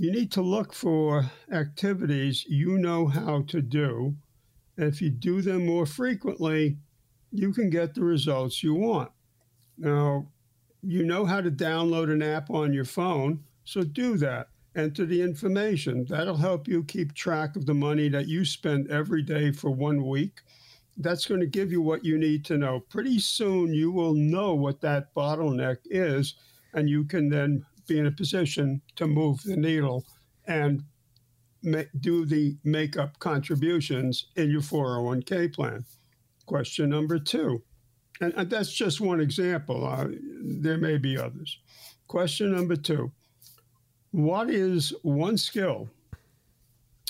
You 0.03 0.11
need 0.11 0.33
to 0.33 0.41
look 0.41 0.73
for 0.73 1.31
activities 1.49 2.43
you 2.45 2.77
know 2.77 3.07
how 3.07 3.43
to 3.43 3.61
do. 3.61 4.17
And 4.75 4.87
if 4.87 5.01
you 5.01 5.09
do 5.09 5.41
them 5.41 5.65
more 5.65 5.85
frequently, 5.85 6.75
you 7.31 7.53
can 7.53 7.69
get 7.69 7.95
the 7.95 8.03
results 8.03 8.61
you 8.61 8.73
want. 8.73 9.13
Now, 9.77 10.27
you 10.81 11.05
know 11.05 11.23
how 11.23 11.39
to 11.39 11.49
download 11.49 12.11
an 12.11 12.21
app 12.21 12.49
on 12.49 12.73
your 12.73 12.83
phone, 12.83 13.45
so 13.63 13.85
do 13.85 14.17
that. 14.17 14.49
Enter 14.75 15.05
the 15.05 15.21
information. 15.21 16.05
That'll 16.09 16.35
help 16.35 16.67
you 16.67 16.83
keep 16.83 17.13
track 17.13 17.55
of 17.55 17.65
the 17.65 17.73
money 17.73 18.09
that 18.09 18.27
you 18.27 18.43
spend 18.43 18.91
every 18.91 19.21
day 19.21 19.53
for 19.53 19.69
one 19.69 20.05
week. 20.05 20.41
That's 20.97 21.25
going 21.25 21.39
to 21.39 21.47
give 21.47 21.71
you 21.71 21.81
what 21.81 22.03
you 22.03 22.17
need 22.17 22.43
to 22.47 22.57
know. 22.57 22.81
Pretty 22.81 23.19
soon, 23.19 23.73
you 23.73 23.89
will 23.89 24.15
know 24.15 24.53
what 24.53 24.81
that 24.81 25.15
bottleneck 25.15 25.77
is, 25.85 26.35
and 26.73 26.89
you 26.89 27.05
can 27.05 27.29
then 27.29 27.65
be 27.87 27.99
in 27.99 28.07
a 28.07 28.11
position 28.11 28.81
to 28.95 29.07
move 29.07 29.41
the 29.43 29.57
needle 29.57 30.05
and 30.47 30.83
do 31.99 32.25
the 32.25 32.57
makeup 32.63 33.17
contributions 33.19 34.27
in 34.35 34.49
your 34.49 34.61
401k 34.61 35.53
plan. 35.53 35.85
Question 36.45 36.89
number 36.89 37.19
two 37.19 37.63
and, 38.21 38.33
and 38.35 38.49
that's 38.49 38.71
just 38.71 39.01
one 39.01 39.19
example. 39.19 39.85
Uh, 39.85 40.07
there 40.41 40.77
may 40.77 40.97
be 40.97 41.17
others. 41.17 41.59
Question 42.07 42.53
number 42.55 42.75
two 42.75 43.11
What 44.11 44.49
is 44.49 44.93
one 45.01 45.37
skill? 45.37 45.89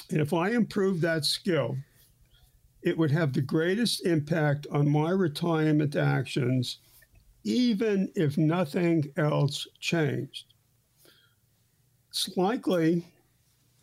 And 0.10 0.22
if 0.22 0.34
I 0.34 0.50
improve 0.50 1.02
that 1.02 1.26
skill, 1.26 1.78
it 2.82 2.98
would 2.98 3.12
have 3.12 3.34
the 3.34 3.42
greatest 3.42 4.06
impact 4.06 4.68
on 4.72 4.90
my 4.90 5.12
retirement 5.12 5.96
actions, 5.96 6.80
even 7.44 8.12
if 8.16 8.38
nothing 8.38 9.06
else 9.18 9.68
changed. 9.80 10.53
It's 12.14 12.30
likely 12.38 13.06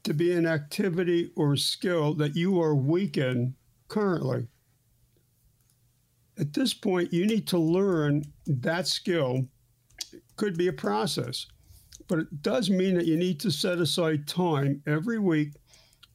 to 0.05 0.15
be 0.15 0.33
an 0.33 0.47
activity 0.47 1.33
or 1.37 1.57
skill 1.57 2.15
that 2.15 2.37
you 2.37 2.63
are 2.63 2.75
weak 2.75 3.19
in 3.19 3.55
currently 3.89 4.47
at 6.41 6.55
this 6.55 6.73
point, 6.73 7.13
you 7.13 7.27
need 7.27 7.47
to 7.49 7.59
learn 7.59 8.25
that 8.47 8.89
skill. 8.89 9.47
Could 10.37 10.57
be 10.57 10.69
a 10.69 10.73
process, 10.73 11.47
but 12.09 12.19
it 12.19 12.43
does 12.43 12.71
mean 12.71 12.95
that 12.95 13.07
you 13.07 13.19
need 13.19 13.39
to 13.41 13.51
set 13.51 13.79
aside 13.79 14.27
time 14.27 14.83
every 14.87 15.19
week 15.19 15.53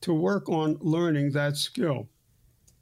to 0.02 0.14
work 0.14 0.50
on 0.50 0.78
learning 0.82 1.32
that 1.32 1.56
skill. 1.56 2.10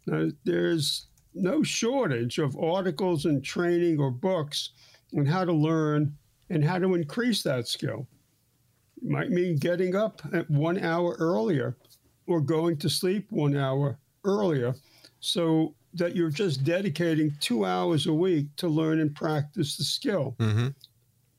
Now, 0.07 0.29
there's 0.45 1.07
no 1.33 1.63
shortage 1.63 2.39
of 2.39 2.57
articles 2.57 3.25
and 3.25 3.43
training 3.43 3.99
or 3.99 4.09
books 4.09 4.69
on 5.17 5.25
how 5.25 5.43
to 5.43 5.53
learn 5.53 6.15
and 6.49 6.63
how 6.63 6.79
to 6.79 6.95
increase 6.95 7.43
that 7.43 7.67
skill. 7.67 8.07
Might 9.03 9.31
mean 9.31 9.57
getting 9.57 9.95
up 9.95 10.21
at 10.33 10.49
one 10.49 10.79
hour 10.79 11.15
earlier 11.19 11.75
or 12.25 12.39
going 12.39 12.77
to 12.77 12.89
sleep 12.89 13.27
one 13.31 13.57
hour 13.57 13.97
earlier 14.23 14.73
so 15.19 15.75
that 15.93 16.15
you're 16.15 16.29
just 16.29 16.63
dedicating 16.63 17.33
two 17.39 17.65
hours 17.65 18.07
a 18.07 18.13
week 18.13 18.47
to 18.57 18.67
learn 18.67 18.99
and 18.99 19.15
practice 19.15 19.77
the 19.77 19.83
skill. 19.83 20.35
Mm-hmm. 20.39 20.69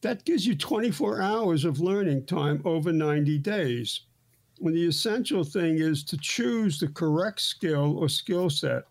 That 0.02 0.24
gives 0.24 0.46
you 0.46 0.54
24 0.54 1.20
hours 1.20 1.64
of 1.64 1.80
learning 1.80 2.26
time 2.26 2.60
over 2.64 2.92
90 2.92 3.38
days. 3.38 4.02
When 4.58 4.74
the 4.74 4.86
essential 4.86 5.42
thing 5.42 5.78
is 5.78 6.04
to 6.04 6.16
choose 6.18 6.78
the 6.78 6.88
correct 6.88 7.40
skill 7.40 7.98
or 7.98 8.08
skill 8.08 8.48
set. 8.50 8.84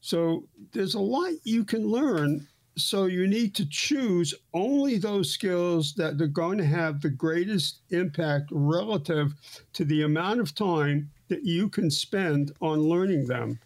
So 0.00 0.44
there's 0.72 0.94
a 0.94 1.00
lot 1.00 1.32
you 1.44 1.64
can 1.64 1.86
learn. 1.86 2.46
So 2.76 3.04
you 3.04 3.26
need 3.26 3.54
to 3.56 3.68
choose 3.68 4.34
only 4.54 4.96
those 4.96 5.30
skills 5.30 5.92
that 5.94 6.20
are 6.22 6.26
going 6.26 6.56
to 6.58 6.64
have 6.64 7.00
the 7.00 7.10
greatest 7.10 7.80
impact 7.90 8.48
relative 8.50 9.34
to 9.74 9.84
the 9.84 10.02
amount 10.02 10.40
of 10.40 10.54
time 10.54 11.10
that 11.28 11.44
you 11.44 11.68
can 11.68 11.90
spend 11.90 12.52
on 12.62 12.80
learning 12.80 13.26
them. 13.26 13.58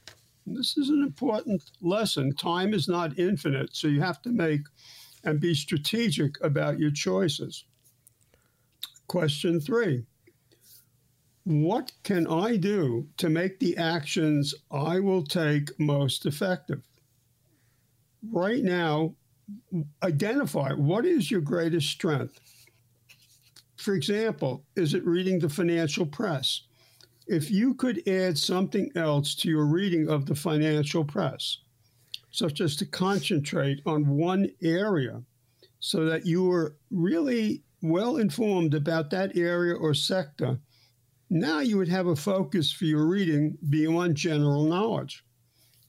This 0.45 0.77
is 0.77 0.91
an 0.91 1.03
important 1.03 1.63
lesson. 1.81 2.35
Time 2.35 2.75
is 2.75 2.89
not 2.89 3.19
infinite, 3.19 3.75
so 3.77 3.87
you 3.87 4.01
have 4.01 4.23
to 4.23 4.31
make 4.31 4.63
and 5.23 5.41
be 5.41 5.55
strategic 5.55 6.43
about 6.43 6.79
your 6.79 6.91
choices. 6.91 7.65
Question 9.07 9.61
three 9.61 10.05
What 11.45 11.93
can 12.03 12.27
I 12.27 12.57
do 12.57 13.09
to 13.19 13.29
make 13.29 13.61
the 13.61 13.77
actions 13.77 14.55
I 14.71 14.99
will 14.99 15.23
take 15.23 15.79
most 15.79 16.27
effective? 16.27 16.83
Right 18.33 18.63
now, 18.63 19.15
identify 20.03 20.73
what 20.73 21.05
is 21.05 21.31
your 21.31 21.41
greatest 21.41 21.89
strength. 21.89 22.41
For 23.77 23.95
example, 23.95 24.65
is 24.75 24.95
it 24.95 25.07
reading 25.07 25.39
the 25.39 25.49
financial 25.49 26.07
press? 26.07 26.63
if 27.27 27.51
you 27.51 27.75
could 27.75 28.07
add 28.09 28.39
something 28.39 28.91
else 28.95 29.35
to 29.35 29.49
your 29.49 29.67
reading 29.67 30.09
of 30.09 30.27
the 30.27 30.35
financial 30.35 31.05
press, 31.05 31.59
such 32.31 32.61
as 32.61 32.77
to 32.77 32.87
concentrate 32.87 33.81
on 33.85 34.17
one 34.17 34.49
area 34.63 35.23
so 35.81 36.05
that 36.05 36.25
you 36.25 36.45
were 36.45 36.77
really 36.91 37.63
well 37.83 38.17
informed 38.17 38.75
about 38.75 39.11
that 39.11 39.37
area 39.37 39.75
or 39.75 39.93
sector, 39.93 40.59
now 41.29 41.59
you 41.61 41.77
would 41.77 41.89
have 41.89 42.07
a 42.07 42.17
focus 42.17 42.73
for 42.73 42.85
your 42.85 43.07
reading 43.07 43.57
beyond 43.69 44.17
general 44.17 44.65
knowledge. 44.65 45.25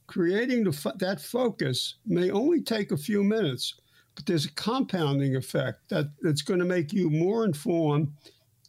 Creating 0.07 0.63
the, 0.63 0.93
that 0.97 1.21
focus 1.21 1.95
may 2.05 2.31
only 2.31 2.61
take 2.61 2.91
a 2.91 2.97
few 2.97 3.23
minutes, 3.23 3.75
but 4.15 4.25
there's 4.25 4.45
a 4.45 4.51
compounding 4.53 5.35
effect 5.35 5.89
that, 5.89 6.05
that's 6.21 6.41
going 6.41 6.59
to 6.59 6.65
make 6.65 6.93
you 6.93 7.09
more 7.09 7.45
informed 7.45 8.11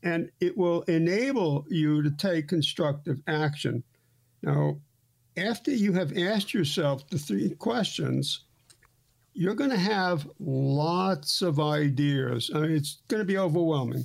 and 0.02 0.30
it 0.40 0.57
will 0.57 0.83
enable 0.83 1.64
you 1.68 2.02
to 2.02 2.11
take 2.11 2.49
constructive 2.49 3.21
action. 3.26 3.83
Now, 4.42 4.78
after 5.37 5.71
you 5.71 5.92
have 5.92 6.16
asked 6.16 6.54
yourself 6.54 7.09
the 7.09 7.18
three 7.18 7.50
questions, 7.50 8.45
you're 9.35 9.54
going 9.54 9.71
to 9.71 9.76
have 9.76 10.28
lots 10.40 11.42
of 11.42 11.61
ideas. 11.61 12.50
I 12.54 12.61
mean, 12.61 12.73
it's 12.73 12.99
going 13.09 13.21
to 13.21 13.26
be 13.26 13.38
overwhelming. 13.38 14.04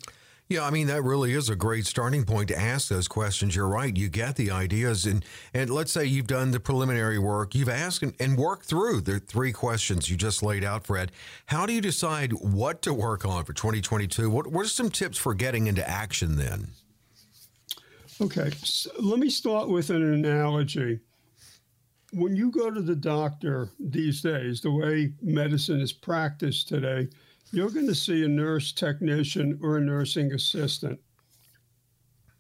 Yeah, 0.50 0.66
I 0.66 0.72
mean 0.72 0.88
that 0.88 1.04
really 1.04 1.34
is 1.34 1.50
a 1.50 1.56
great 1.56 1.86
starting 1.86 2.26
point 2.26 2.50
to 2.50 2.60
ask 2.60 2.90
those 2.90 3.08
questions. 3.08 3.56
You're 3.56 3.68
right. 3.68 3.96
You 3.96 4.10
get 4.10 4.36
the 4.36 4.52
ideas 4.52 5.06
and 5.06 5.24
and 5.54 5.70
let's 5.70 5.92
say 5.92 6.06
you've 6.06 6.28
done 6.28 6.52
the 6.52 6.60
preliminary 6.60 7.18
work, 7.18 7.56
you've 7.56 7.70
asked 7.70 8.04
and, 8.04 8.14
and 8.20 8.38
worked 8.38 8.66
through 8.66 9.02
the 9.02 9.20
three 9.20 9.54
questions 9.54 10.10
you 10.10 10.18
just 10.18 10.44
laid 10.44 10.64
out, 10.64 10.86
Fred. 10.86 11.12
How 11.48 11.66
do 11.66 11.74
you 11.74 11.82
decide 11.82 12.34
what 12.34 12.82
to 12.82 12.94
work 12.94 13.26
on 13.26 13.46
for 13.46 13.54
2022? 13.54 14.30
What 14.30 14.48
what 14.48 14.66
are 14.66 14.70
some 14.70 14.90
tips 14.90 15.18
for 15.18 15.34
getting 15.34 15.68
into 15.68 15.88
action 15.90 16.36
then? 16.36 16.72
Okay, 18.22 18.52
so 18.64 18.92
let 19.00 19.20
me 19.20 19.30
start 19.30 19.70
with 19.70 19.90
an 19.90 20.14
analogy. 20.14 21.00
When 22.12 22.36
you 22.36 22.52
go 22.52 22.70
to 22.70 22.82
the 22.82 22.96
doctor 22.96 23.70
these 23.80 24.22
days, 24.22 24.62
the 24.62 24.72
way 24.72 25.14
medicine 25.22 25.82
is 25.82 25.92
practiced 25.92 26.68
today, 26.68 27.08
you're 27.54 27.70
going 27.70 27.88
to 27.88 27.96
see 27.96 28.26
a 28.26 28.28
nurse 28.28 28.72
technician 28.72 29.60
or 29.62 29.78
a 29.78 29.82
nursing 29.82 30.34
assistant. 30.34 31.00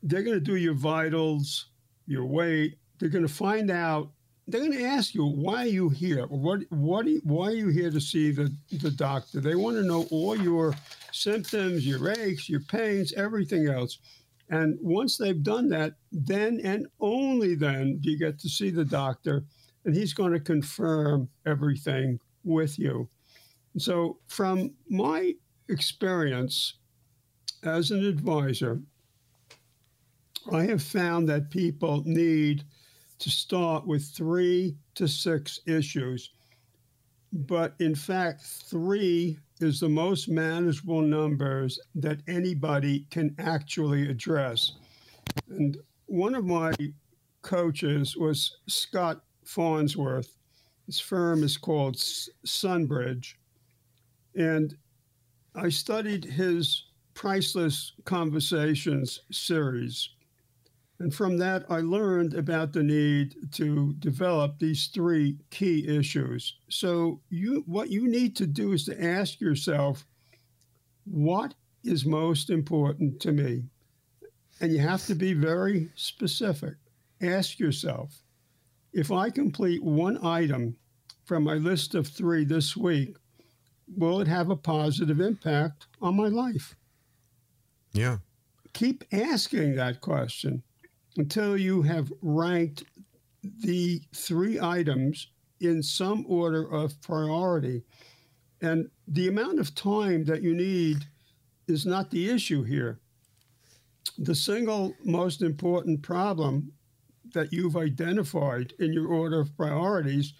They're 0.01 0.23
going 0.23 0.39
to 0.39 0.43
do 0.43 0.55
your 0.55 0.73
vitals, 0.73 1.67
your 2.07 2.25
weight. 2.25 2.79
They're 2.97 3.09
going 3.09 3.27
to 3.27 3.33
find 3.33 3.69
out. 3.69 4.09
They're 4.47 4.59
going 4.59 4.73
to 4.73 4.83
ask 4.83 5.13
you, 5.13 5.23
why 5.23 5.65
are 5.65 5.67
you 5.67 5.89
here? 5.89 6.25
What, 6.25 6.61
what, 6.69 7.05
you, 7.05 7.21
why 7.23 7.49
are 7.49 7.55
you 7.55 7.67
here 7.67 7.91
to 7.91 8.01
see 8.01 8.31
the, 8.31 8.51
the 8.81 8.89
doctor? 8.89 9.39
They 9.39 9.53
want 9.53 9.77
to 9.77 9.83
know 9.83 10.07
all 10.09 10.35
your 10.35 10.73
symptoms, 11.11 11.85
your 11.85 12.11
aches, 12.11 12.49
your 12.49 12.61
pains, 12.61 13.13
everything 13.13 13.67
else. 13.67 13.99
And 14.49 14.77
once 14.81 15.17
they've 15.17 15.43
done 15.43 15.69
that, 15.69 15.93
then 16.11 16.59
and 16.63 16.87
only 16.99 17.53
then 17.53 17.99
do 18.01 18.09
you 18.09 18.17
get 18.17 18.39
to 18.39 18.49
see 18.49 18.71
the 18.71 18.83
doctor, 18.83 19.45
and 19.85 19.95
he's 19.95 20.13
going 20.13 20.33
to 20.33 20.39
confirm 20.39 21.29
everything 21.45 22.19
with 22.43 22.79
you. 22.79 23.07
So, 23.77 24.19
from 24.27 24.71
my 24.87 25.33
experience 25.67 26.75
as 27.63 27.91
an 27.91 28.05
advisor, 28.05 28.81
I 30.51 30.63
have 30.65 30.83
found 30.83 31.27
that 31.29 31.49
people 31.49 32.03
need 32.05 32.65
to 33.19 33.29
start 33.29 33.87
with 33.87 34.03
three 34.03 34.75
to 34.95 35.07
six 35.07 35.59
issues. 35.65 36.31
But 37.31 37.73
in 37.79 37.95
fact, 37.95 38.41
three 38.41 39.39
is 39.59 39.79
the 39.79 39.89
most 39.89 40.27
manageable 40.27 41.01
numbers 41.01 41.79
that 41.95 42.19
anybody 42.27 43.07
can 43.09 43.33
actually 43.39 44.09
address. 44.09 44.73
And 45.49 45.77
one 46.07 46.35
of 46.35 46.45
my 46.45 46.73
coaches 47.41 48.15
was 48.17 48.57
Scott 48.67 49.23
Farnsworth. 49.45 50.35
His 50.85 50.99
firm 50.99 51.43
is 51.43 51.57
called 51.57 51.95
Sunbridge. 51.95 53.35
And 54.35 54.75
I 55.55 55.69
studied 55.69 56.25
his 56.25 56.85
Priceless 57.13 57.93
Conversations 58.05 59.21
series. 59.31 60.09
And 60.99 61.13
from 61.13 61.37
that, 61.39 61.65
I 61.69 61.79
learned 61.79 62.33
about 62.33 62.73
the 62.73 62.83
need 62.83 63.35
to 63.53 63.93
develop 63.99 64.57
these 64.57 64.87
three 64.87 65.37
key 65.49 65.87
issues. 65.87 66.55
So, 66.69 67.19
you, 67.29 67.63
what 67.67 67.89
you 67.89 68.07
need 68.07 68.35
to 68.37 68.47
do 68.47 68.71
is 68.71 68.85
to 68.85 69.03
ask 69.03 69.41
yourself, 69.41 70.05
what 71.05 71.53
is 71.83 72.05
most 72.05 72.49
important 72.49 73.19
to 73.21 73.31
me? 73.31 73.63
And 74.61 74.71
you 74.71 74.79
have 74.79 75.05
to 75.07 75.15
be 75.15 75.33
very 75.33 75.89
specific. 75.95 76.75
Ask 77.21 77.59
yourself, 77.59 78.21
if 78.93 79.11
I 79.11 79.29
complete 79.29 79.83
one 79.83 80.23
item 80.25 80.77
from 81.25 81.43
my 81.43 81.55
list 81.55 81.95
of 81.95 82.07
three 82.07 82.45
this 82.45 82.77
week, 82.77 83.17
will 83.87 84.21
it 84.21 84.27
have 84.27 84.49
a 84.49 84.55
positive 84.55 85.19
impact 85.19 85.87
on 86.01 86.15
my 86.15 86.27
life? 86.27 86.75
Yeah. 87.93 88.17
Keep 88.73 89.03
asking 89.11 89.75
that 89.75 90.01
question 90.01 90.63
until 91.17 91.57
you 91.57 91.83
have 91.83 92.11
ranked 92.21 92.83
the 93.43 94.01
three 94.15 94.59
items 94.59 95.27
in 95.59 95.83
some 95.83 96.25
order 96.27 96.71
of 96.71 96.99
priority. 97.01 97.83
And 98.61 98.89
the 99.07 99.27
amount 99.27 99.59
of 99.59 99.75
time 99.75 100.23
that 100.25 100.41
you 100.41 100.55
need 100.55 101.05
is 101.67 101.85
not 101.85 102.09
the 102.09 102.29
issue 102.29 102.63
here. 102.63 102.99
The 104.17 104.35
single 104.35 104.93
most 105.03 105.41
important 105.41 106.01
problem 106.01 106.71
that 107.33 107.51
you've 107.51 107.77
identified 107.77 108.73
in 108.79 108.93
your 108.93 109.07
order 109.07 109.39
of 109.39 109.55
priorities 109.55 110.33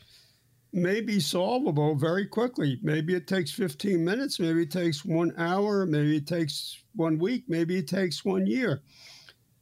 may 0.74 1.02
be 1.02 1.20
solvable 1.20 1.96
very 1.96 2.26
quickly. 2.26 2.80
Maybe 2.82 3.14
it 3.14 3.28
takes 3.28 3.52
15 3.52 4.04
minutes, 4.04 4.40
maybe 4.40 4.64
it 4.64 4.72
takes 4.72 5.06
one 5.06 5.34
hour, 5.38 5.86
maybe 5.86 6.18
it 6.18 6.28
takes 6.28 6.84
one 6.96 7.20
week, 7.20 7.44
maybe 7.48 7.78
it 7.78 7.88
takes 7.88 8.26
one 8.26 8.48
year. 8.48 8.82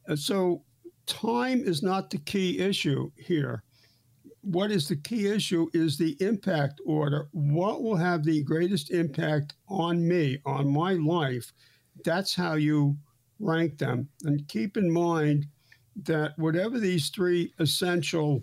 And 0.06 0.18
so 0.18 0.64
time 1.06 1.62
is 1.62 1.82
not 1.82 2.10
the 2.10 2.18
key 2.18 2.58
issue 2.58 3.10
here. 3.16 3.62
What 4.40 4.72
is 4.72 4.88
the 4.88 4.96
key 4.96 5.28
issue 5.28 5.68
is 5.72 5.96
the 5.96 6.16
impact 6.20 6.80
order. 6.84 7.28
What 7.32 7.82
will 7.82 7.96
have 7.96 8.24
the 8.24 8.42
greatest 8.42 8.90
impact 8.90 9.54
on 9.68 10.06
me, 10.06 10.38
on 10.44 10.72
my 10.72 10.94
life? 10.94 11.52
That's 12.04 12.34
how 12.34 12.54
you 12.54 12.96
rank 13.38 13.78
them. 13.78 14.08
And 14.24 14.48
keep 14.48 14.76
in 14.76 14.90
mind 14.90 15.46
that 16.04 16.36
whatever 16.38 16.78
these 16.78 17.10
three 17.10 17.52
essential 17.58 18.42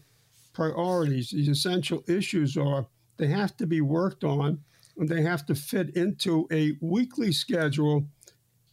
priorities, 0.60 1.30
these 1.30 1.48
essential 1.48 2.04
issues 2.10 2.58
are, 2.58 2.86
they 3.16 3.28
have 3.28 3.56
to 3.56 3.66
be 3.66 3.80
worked 3.80 4.26
on 4.26 4.60
and 4.98 5.08
they 5.08 5.22
have 5.22 5.46
to 5.46 5.56
fit 5.56 5.96
into 5.96 6.50
a 6.52 6.74
weekly 6.82 7.32
schedule. 7.32 8.06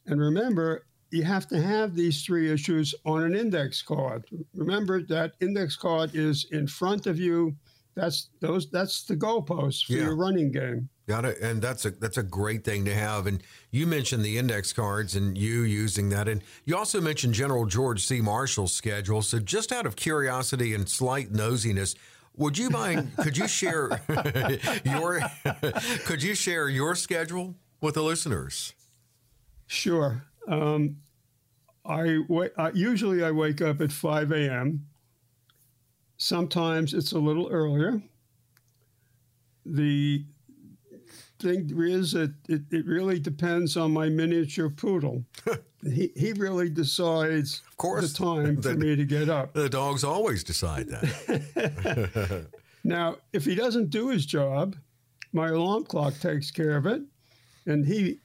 And 0.05 0.21
remember, 0.21 0.87
you 1.13 1.23
have 1.23 1.47
to 1.47 1.63
have 1.63 1.95
these 1.95 2.25
three 2.25 2.51
issues 2.51 2.93
on 3.05 3.23
an 3.23 3.37
index 3.37 3.83
card. 3.83 4.25
Remember 4.53 5.01
that 5.05 5.35
index 5.41 5.77
card 5.77 6.11
is 6.15 6.47
in 6.51 6.67
front 6.67 7.07
of 7.07 7.21
you. 7.21 7.55
That's 7.97 8.29
those. 8.41 8.71
That's 8.71 9.05
the 9.05 9.17
goalpost 9.17 9.87
for 9.87 9.95
yeah. 9.95 10.03
your 10.03 10.17
running 10.17 10.53
game. 10.53 10.89
Got 11.09 11.25
it, 11.25 11.41
and 11.41 11.63
that's 11.63 11.87
a 11.87 11.91
that's 11.91 12.19
a 12.19 12.23
great 12.23 12.63
thing 12.63 12.85
to 12.85 12.95
have. 12.95 13.27
And 13.27 13.43
you 13.71 13.87
mentioned 13.87 14.23
the 14.23 14.37
index 14.37 14.73
cards 14.73 15.17
and 15.17 15.37
you 15.37 15.63
using 15.63 16.11
that, 16.11 16.29
and 16.29 16.43
you 16.67 16.77
also 16.77 17.01
mentioned 17.01 17.33
General 17.33 17.65
George 17.65 18.05
C. 18.05 18.21
Marshall's 18.21 18.75
schedule. 18.75 19.23
So, 19.23 19.39
just 19.39 19.73
out 19.73 19.87
of 19.87 19.97
curiosity 19.97 20.75
and 20.75 20.87
slight 20.87 21.33
nosiness, 21.33 21.97
would 22.37 22.59
you 22.59 22.69
mind? 22.69 23.13
could 23.23 23.39
you 23.39 23.49
share 23.49 24.03
your? 24.85 25.21
could 26.05 26.23
you 26.23 26.35
share 26.35 26.69
your 26.69 26.95
schedule 26.95 27.55
with 27.81 27.95
the 27.95 28.03
listeners? 28.03 28.75
Sure. 29.69 30.23
Um, 30.47 30.99
I 31.85 32.19
uh, 32.59 32.71
usually 32.75 33.25
I 33.25 33.31
wake 33.31 33.63
up 33.63 33.81
at 33.81 33.91
5 33.91 34.33
a.m. 34.33 34.87
Sometimes 36.19 36.95
it's 36.95 37.13
a 37.13 37.19
little 37.19 37.49
earlier. 37.51 38.01
The 39.65 40.25
thing 41.39 41.71
is 41.79 42.13
that 42.13 42.35
it, 42.49 42.63
it 42.71 42.87
really 42.87 43.19
depends 43.19 43.77
on 43.77 43.93
my 43.93 44.09
miniature 44.09 44.71
poodle. 44.71 45.25
he, 45.83 46.11
he 46.17 46.33
really 46.33 46.71
decides 46.71 47.63
of 47.69 47.77
course, 47.77 48.13
the 48.13 48.25
time 48.25 48.57
the, 48.57 48.63
for 48.73 48.77
me 48.77 48.97
to 48.97 49.05
get 49.05 49.29
up. 49.29 49.53
The 49.53 49.69
dogs 49.69 50.05
always 50.05 50.43
decide 50.43 50.89
that. 50.89 52.47
now, 52.85 53.17
if 53.33 53.45
he 53.45 53.55
doesn't 53.55 53.91
do 53.91 54.09
his 54.09 54.25
job, 54.25 54.77
my 55.33 55.49
alarm 55.49 55.85
clock 55.85 56.15
takes 56.21 56.51
care 56.51 56.77
of 56.77 56.87
it. 56.87 57.03
And 57.67 57.85
he 57.85 58.21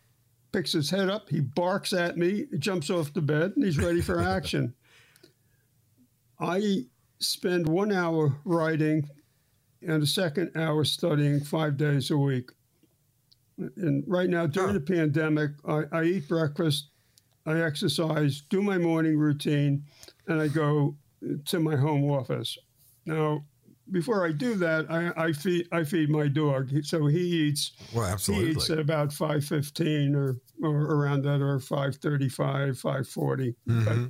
picks 0.51 0.71
his 0.71 0.89
head 0.89 1.09
up, 1.09 1.29
he 1.29 1.39
barks 1.39 1.93
at 1.93 2.17
me, 2.17 2.45
jumps 2.59 2.89
off 2.89 3.13
the 3.13 3.21
bed, 3.21 3.53
and 3.55 3.65
he's 3.65 3.77
ready 3.77 4.01
for 4.01 4.21
action. 4.21 4.73
I 6.39 6.85
spend 7.21 7.69
one 7.69 7.91
hour 7.91 8.35
writing 8.43 9.09
and 9.81 10.03
a 10.03 10.07
second 10.07 10.51
hour 10.55 10.83
studying 10.83 11.39
five 11.39 11.77
days 11.77 12.11
a 12.11 12.17
week. 12.17 12.51
And 13.57 14.03
right 14.07 14.29
now, 14.29 14.47
during 14.47 14.73
the 14.73 14.79
pandemic, 14.79 15.51
I, 15.67 15.83
I 15.91 16.03
eat 16.03 16.27
breakfast, 16.27 16.89
I 17.45 17.61
exercise, 17.61 18.41
do 18.49 18.61
my 18.61 18.77
morning 18.77 19.17
routine, 19.17 19.83
and 20.27 20.41
I 20.41 20.47
go 20.47 20.95
to 21.45 21.59
my 21.59 21.75
home 21.75 22.09
office. 22.09 22.57
Now, 23.05 23.45
before 23.91 24.25
I 24.25 24.31
do 24.31 24.55
that, 24.55 24.89
I, 24.89 25.11
I, 25.17 25.31
feed 25.33 25.67
I 25.71 25.83
feed 25.83 26.09
my 26.09 26.27
dog. 26.27 26.71
So 26.83 27.07
he 27.07 27.19
eats. 27.19 27.73
Well, 27.93 28.05
absolutely. 28.05 28.45
He 28.45 28.51
eats 28.53 28.69
at 28.69 28.79
about 28.79 29.11
five 29.11 29.43
fifteen 29.43 30.15
or 30.15 30.37
or 30.63 30.95
around 30.95 31.23
that, 31.23 31.41
or 31.41 31.59
five 31.59 31.97
thirty 31.97 32.29
five, 32.29 32.79
five 32.79 33.07
forty. 33.07 33.55
Mm-hmm. 33.67 34.05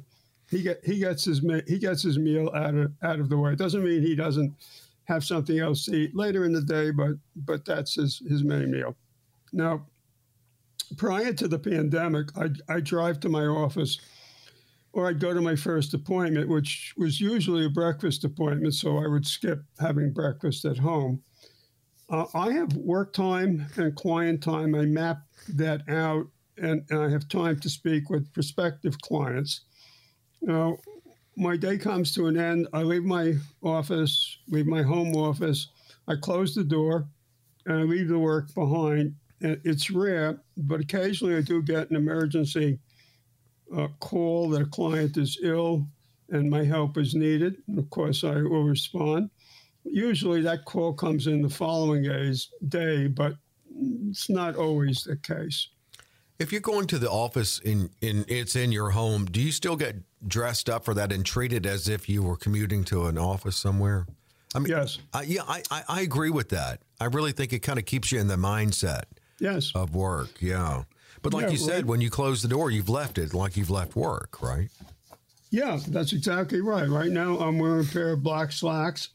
He 0.52 0.62
get 0.62 0.82
he 0.84 1.00
gets 1.00 1.24
his 1.24 1.42
he 1.68 1.80
gets 1.80 2.04
his 2.04 2.20
meal 2.20 2.52
out 2.54 2.76
of 2.76 2.92
out 3.02 3.20
of 3.20 3.30
the 3.30 3.38
way. 3.38 3.54
It 3.54 3.58
doesn't 3.58 3.84
mean 3.84 4.02
he 4.02 4.16
doesn't 4.16 4.54
have 5.06 5.24
something 5.24 5.58
else 5.58 5.86
to 5.86 5.96
eat 5.96 6.16
later 6.16 6.46
in 6.46 6.52
the 6.52 6.62
day, 6.62 6.92
but 6.92 7.14
but 7.36 7.66
that's 7.66 7.96
his 7.96 8.22
his 8.28 8.44
main 8.44 8.70
meal. 8.70 8.96
Now, 9.54 9.88
prior 10.98 11.34
to 11.34 11.48
the 11.48 11.58
pandemic, 11.58 12.38
I 12.38 12.50
I 12.68 12.82
drive 12.82 13.22
to 13.22 13.30
my 13.30 13.46
office 13.46 14.00
or 14.94 15.08
I'd 15.08 15.20
go 15.20 15.34
to 15.34 15.42
my 15.42 15.56
first 15.56 15.94
appointment, 15.94 16.50
which 16.50 16.94
was 16.98 17.22
usually 17.22 17.66
a 17.66 17.70
breakfast 17.70 18.26
appointment, 18.26 18.74
so 18.74 18.98
I 18.98 19.08
would 19.08 19.26
skip 19.26 19.64
having 19.80 20.12
breakfast 20.12 20.66
at 20.66 20.78
home. 20.78 21.24
Uh, 22.10 22.26
I 22.34 22.52
have 22.52 22.76
work 22.76 23.14
time 23.14 23.68
and 23.78 23.96
client 23.96 24.44
time. 24.44 24.76
I 24.76 24.86
map 24.86 25.22
that 25.48 25.88
out, 25.88 26.28
and, 26.58 26.84
and 26.90 27.00
I 27.00 27.10
have 27.10 27.30
time 27.30 27.58
to 27.62 27.70
speak 27.70 28.10
with 28.10 28.34
prospective 28.34 29.00
clients. 29.00 29.62
Now, 30.42 30.78
my 31.38 31.56
day 31.56 31.78
comes 31.78 32.14
to 32.16 32.28
an 32.28 32.38
end. 32.38 32.68
I 32.74 32.84
leave 32.84 33.04
my 33.04 33.36
office, 33.64 34.38
leave 34.48 34.68
my 34.68 34.82
home 34.82 35.16
office. 35.16 35.70
I 36.08 36.16
close 36.16 36.54
the 36.54 36.64
door, 36.64 37.08
and 37.66 37.80
I 37.80 37.84
leave 37.84 38.08
the 38.08 38.20
work 38.20 38.54
behind. 38.54 39.16
It's 39.40 39.90
rare, 39.90 40.42
but 40.58 40.82
occasionally 40.82 41.36
I 41.36 41.42
do 41.42 41.62
get 41.64 41.90
an 41.90 41.96
emergency 41.96 42.80
uh, 43.76 43.88
call 44.00 44.50
that 44.50 44.62
a 44.62 44.66
client 44.66 45.18
is 45.18 45.40
ill 45.42 45.88
and 46.30 46.50
my 46.50 46.64
help 46.64 46.98
is 46.98 47.16
needed. 47.16 47.58
And 47.68 47.80
of 47.80 47.90
course, 47.90 48.24
I 48.24 48.36
will 48.36 48.64
respond. 48.64 49.30
Usually 49.84 50.42
that 50.42 50.66
call 50.66 50.94
comes 50.94 51.28
in 51.28 51.42
the 51.42 51.50
following 51.50 52.04
day's 52.04 52.50
day, 52.68 53.08
but 53.08 53.34
it's 54.10 54.30
not 54.30 54.56
always 54.56 55.04
the 55.04 55.18
case. 55.18 55.70
If 56.40 56.52
you're 56.52 56.62
going 56.62 56.88
to 56.88 56.98
the 56.98 57.10
office 57.10 57.60
in, 57.60 57.92
in 58.02 58.26
it's 58.28 58.56
in 58.56 58.72
your 58.72 58.92
home, 58.92 59.26
do 59.26 59.40
you 59.40 59.52
still 59.52 59.76
get 59.76 59.98
dressed 60.28 60.70
up 60.70 60.86
for 60.86 60.94
that 60.96 61.12
and 61.12 61.26
treated 61.26 61.66
as 61.66 61.88
if 61.88 62.10
you 62.10 62.24
were 62.24 62.38
commuting 62.38 62.84
to 62.86 63.06
an 63.06 63.18
office 63.18 63.56
somewhere? 63.56 64.08
I 64.56 64.60
mean, 64.60 64.70
yes. 64.70 64.98
I, 65.14 65.24
yeah, 65.24 65.44
I, 65.48 65.64
I, 65.70 65.84
I 65.88 66.02
agree 66.02 66.30
with 66.30 66.50
that. 66.50 66.82
I 67.00 67.06
really 67.06 67.32
think 67.32 67.54
it 67.54 67.60
kind 67.60 67.80
of 67.80 67.86
keeps 67.86 68.12
you 68.12 68.20
in 68.20 68.28
the 68.28 68.36
mindset 68.36 69.04
yes. 69.40 69.72
of 69.76 69.96
work. 69.96 70.30
Yeah. 70.40 70.84
But 71.22 71.34
like 71.34 71.46
yeah, 71.46 71.52
you 71.52 71.58
said, 71.58 71.76
right. 71.76 71.86
when 71.86 72.02
you 72.02 72.10
close 72.10 72.42
the 72.42 72.48
door, 72.48 72.72
you've 72.72 72.90
left 72.90 73.18
it 73.18 73.34
like 73.34 73.56
you've 73.56 73.70
left 73.70 73.96
work, 73.96 74.42
right? 74.42 74.70
Yeah, 75.52 75.80
that's 75.88 76.14
exactly 76.14 76.62
right. 76.62 76.88
Right 76.88 77.12
now, 77.12 77.38
I'm 77.38 77.60
wearing 77.60 77.86
a 77.86 77.92
pair 77.92 78.14
of 78.14 78.24
black 78.24 78.52
slacks. 78.52 79.10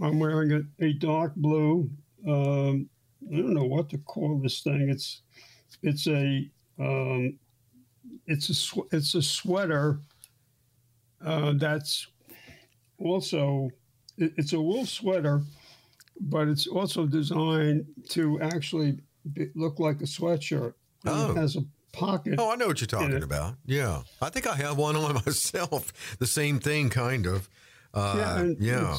I'm 0.00 0.18
wearing 0.18 0.52
a, 0.52 0.84
a 0.84 0.92
dark 0.94 1.34
blue. 1.34 1.90
Um, 2.26 2.88
I 3.32 3.36
don't 3.36 3.54
know 3.54 3.64
what 3.64 3.90
to 3.90 3.98
call 3.98 4.38
this 4.38 4.60
thing. 4.60 4.88
It's 4.88 5.22
it's 5.84 6.06
a 6.06 6.50
um, 6.78 7.38
it's 8.26 8.48
a 8.48 8.54
sw- 8.54 8.88
it's 8.90 9.14
a 9.14 9.22
sweater 9.22 9.98
uh, 11.24 11.52
that's 11.56 12.08
also 12.98 13.70
it, 14.18 14.32
it's 14.36 14.52
a 14.52 14.60
wool 14.60 14.86
sweater 14.86 15.42
but 16.20 16.48
it's 16.48 16.66
also 16.66 17.06
designed 17.06 17.86
to 18.08 18.40
actually 18.40 18.98
be, 19.32 19.48
look 19.54 19.78
like 19.78 20.00
a 20.00 20.04
sweatshirt. 20.04 20.74
Oh. 21.06 21.32
It 21.32 21.36
has 21.36 21.56
a 21.56 21.64
pocket. 21.92 22.36
Oh, 22.38 22.50
I 22.50 22.56
know 22.56 22.66
what 22.66 22.80
you're 22.80 22.86
talking 22.86 23.22
about. 23.22 23.54
Yeah, 23.66 24.02
I 24.20 24.30
think 24.30 24.46
I 24.46 24.54
have 24.56 24.76
one 24.76 24.96
on 24.96 25.14
myself. 25.14 25.92
The 26.18 26.26
same 26.26 26.60
thing, 26.60 26.90
kind 26.90 27.26
of. 27.26 27.48
Uh, 27.92 28.14
yeah, 28.16 28.52
yeah. 28.58 28.96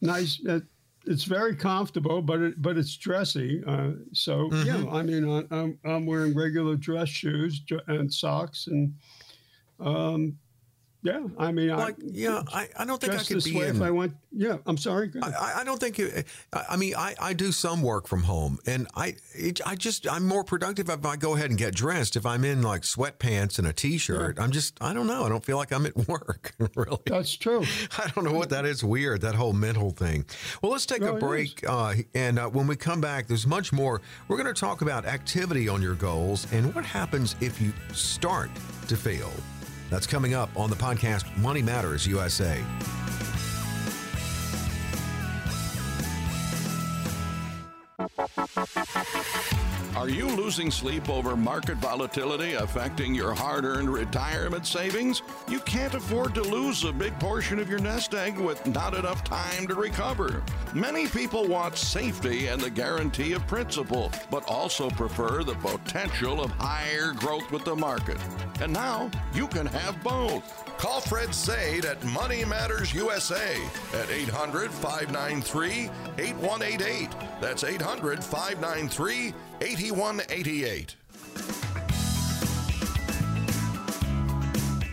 Nice. 0.00 0.40
It, 0.44 0.62
it's 1.08 1.24
very 1.24 1.56
comfortable, 1.56 2.20
but 2.22 2.40
it, 2.40 2.62
but 2.62 2.76
it's 2.76 2.96
dressy. 2.96 3.62
Uh, 3.66 3.92
so 4.12 4.50
Mm-hmm. 4.50 4.66
yeah, 4.66 4.90
I 4.90 5.02
mean, 5.02 5.46
I'm 5.50 5.78
I'm 5.84 6.06
wearing 6.06 6.34
regular 6.34 6.76
dress 6.76 7.08
shoes 7.08 7.62
and 7.86 8.12
socks, 8.12 8.66
and 8.68 8.94
um, 9.80 10.38
yeah, 11.08 11.26
I 11.38 11.52
mean, 11.52 11.68
like, 11.68 11.96
I 11.98 12.02
yeah, 12.04 12.42
I, 12.52 12.68
I 12.78 12.84
don't 12.84 13.00
think 13.00 13.14
I 13.14 13.22
could 13.22 13.42
be 13.44 13.58
in. 13.58 13.76
if 13.76 13.82
I 13.82 13.90
went. 13.90 14.14
Yeah, 14.30 14.58
I'm 14.66 14.76
sorry. 14.76 15.10
I, 15.22 15.60
I 15.60 15.64
don't 15.64 15.80
think. 15.80 15.98
It, 15.98 16.26
I 16.52 16.76
mean, 16.76 16.94
I, 16.96 17.14
I 17.20 17.32
do 17.32 17.50
some 17.50 17.82
work 17.82 18.06
from 18.06 18.22
home, 18.22 18.58
and 18.66 18.86
I 18.94 19.16
it, 19.32 19.60
I 19.66 19.74
just 19.74 20.10
I'm 20.10 20.26
more 20.26 20.44
productive 20.44 20.88
if 20.90 21.04
I 21.04 21.16
go 21.16 21.34
ahead 21.34 21.50
and 21.50 21.58
get 21.58 21.74
dressed. 21.74 22.16
If 22.16 22.26
I'm 22.26 22.44
in 22.44 22.62
like 22.62 22.82
sweatpants 22.82 23.58
and 23.58 23.66
a 23.66 23.72
t-shirt, 23.72 24.38
I'm 24.38 24.50
just 24.50 24.76
I 24.80 24.92
don't 24.92 25.06
know. 25.06 25.24
I 25.24 25.28
don't 25.28 25.44
feel 25.44 25.56
like 25.56 25.72
I'm 25.72 25.86
at 25.86 25.96
work. 26.08 26.54
really, 26.76 26.98
That's 27.06 27.34
true. 27.36 27.64
I 27.98 28.10
don't 28.14 28.24
know 28.24 28.34
what 28.34 28.50
that 28.50 28.64
is. 28.64 28.84
Weird 28.84 29.22
that 29.22 29.34
whole 29.34 29.52
mental 29.52 29.90
thing. 29.90 30.24
Well, 30.62 30.72
let's 30.72 30.86
take 30.86 31.00
No, 31.00 31.16
a 31.16 31.18
break, 31.18 31.64
uh, 31.68 31.94
and 32.14 32.38
uh, 32.38 32.48
when 32.48 32.66
we 32.66 32.76
come 32.76 33.00
back, 33.00 33.26
there's 33.26 33.46
much 33.46 33.72
more. 33.72 34.00
We're 34.28 34.36
going 34.36 34.52
to 34.52 34.58
talk 34.60 34.82
about 34.82 35.06
activity 35.06 35.68
on 35.68 35.82
your 35.82 35.94
goals 35.94 36.46
and 36.52 36.74
what 36.74 36.84
happens 36.84 37.34
if 37.40 37.60
you 37.60 37.72
start 37.92 38.50
to 38.88 38.96
fail. 38.96 39.30
That's 39.90 40.06
coming 40.06 40.34
up 40.34 40.50
on 40.56 40.70
the 40.70 40.76
podcast 40.76 41.24
Money 41.38 41.62
Matters 41.62 42.06
USA. 42.06 42.62
Are 50.08 50.10
you 50.10 50.26
losing 50.26 50.70
sleep 50.70 51.10
over 51.10 51.36
market 51.36 51.76
volatility 51.76 52.54
affecting 52.54 53.14
your 53.14 53.34
hard 53.34 53.66
earned 53.66 53.90
retirement 53.90 54.66
savings? 54.66 55.20
You 55.50 55.60
can't 55.60 55.92
afford 55.92 56.34
to 56.36 56.40
lose 56.40 56.82
a 56.84 56.94
big 56.94 57.20
portion 57.20 57.58
of 57.58 57.68
your 57.68 57.80
nest 57.80 58.14
egg 58.14 58.38
with 58.38 58.66
not 58.66 58.94
enough 58.94 59.22
time 59.22 59.66
to 59.66 59.74
recover. 59.74 60.42
Many 60.72 61.08
people 61.08 61.46
want 61.46 61.76
safety 61.76 62.46
and 62.46 62.58
the 62.58 62.70
guarantee 62.70 63.34
of 63.34 63.46
principal, 63.46 64.10
but 64.30 64.48
also 64.48 64.88
prefer 64.88 65.44
the 65.44 65.56
potential 65.56 66.40
of 66.42 66.52
higher 66.52 67.12
growth 67.12 67.52
with 67.52 67.66
the 67.66 67.76
market. 67.76 68.16
And 68.62 68.72
now 68.72 69.10
you 69.34 69.46
can 69.46 69.66
have 69.66 70.02
both. 70.02 70.67
Call 70.78 71.00
Fred 71.00 71.34
Zaid 71.34 71.84
at 71.84 72.02
Money 72.04 72.44
Matters 72.44 72.94
USA 72.94 73.60
at 73.94 74.08
800 74.10 74.70
593 74.70 75.90
8188. 76.18 77.08
That's 77.40 77.64
800 77.64 78.22
593 78.22 79.34
8188. 79.60 80.94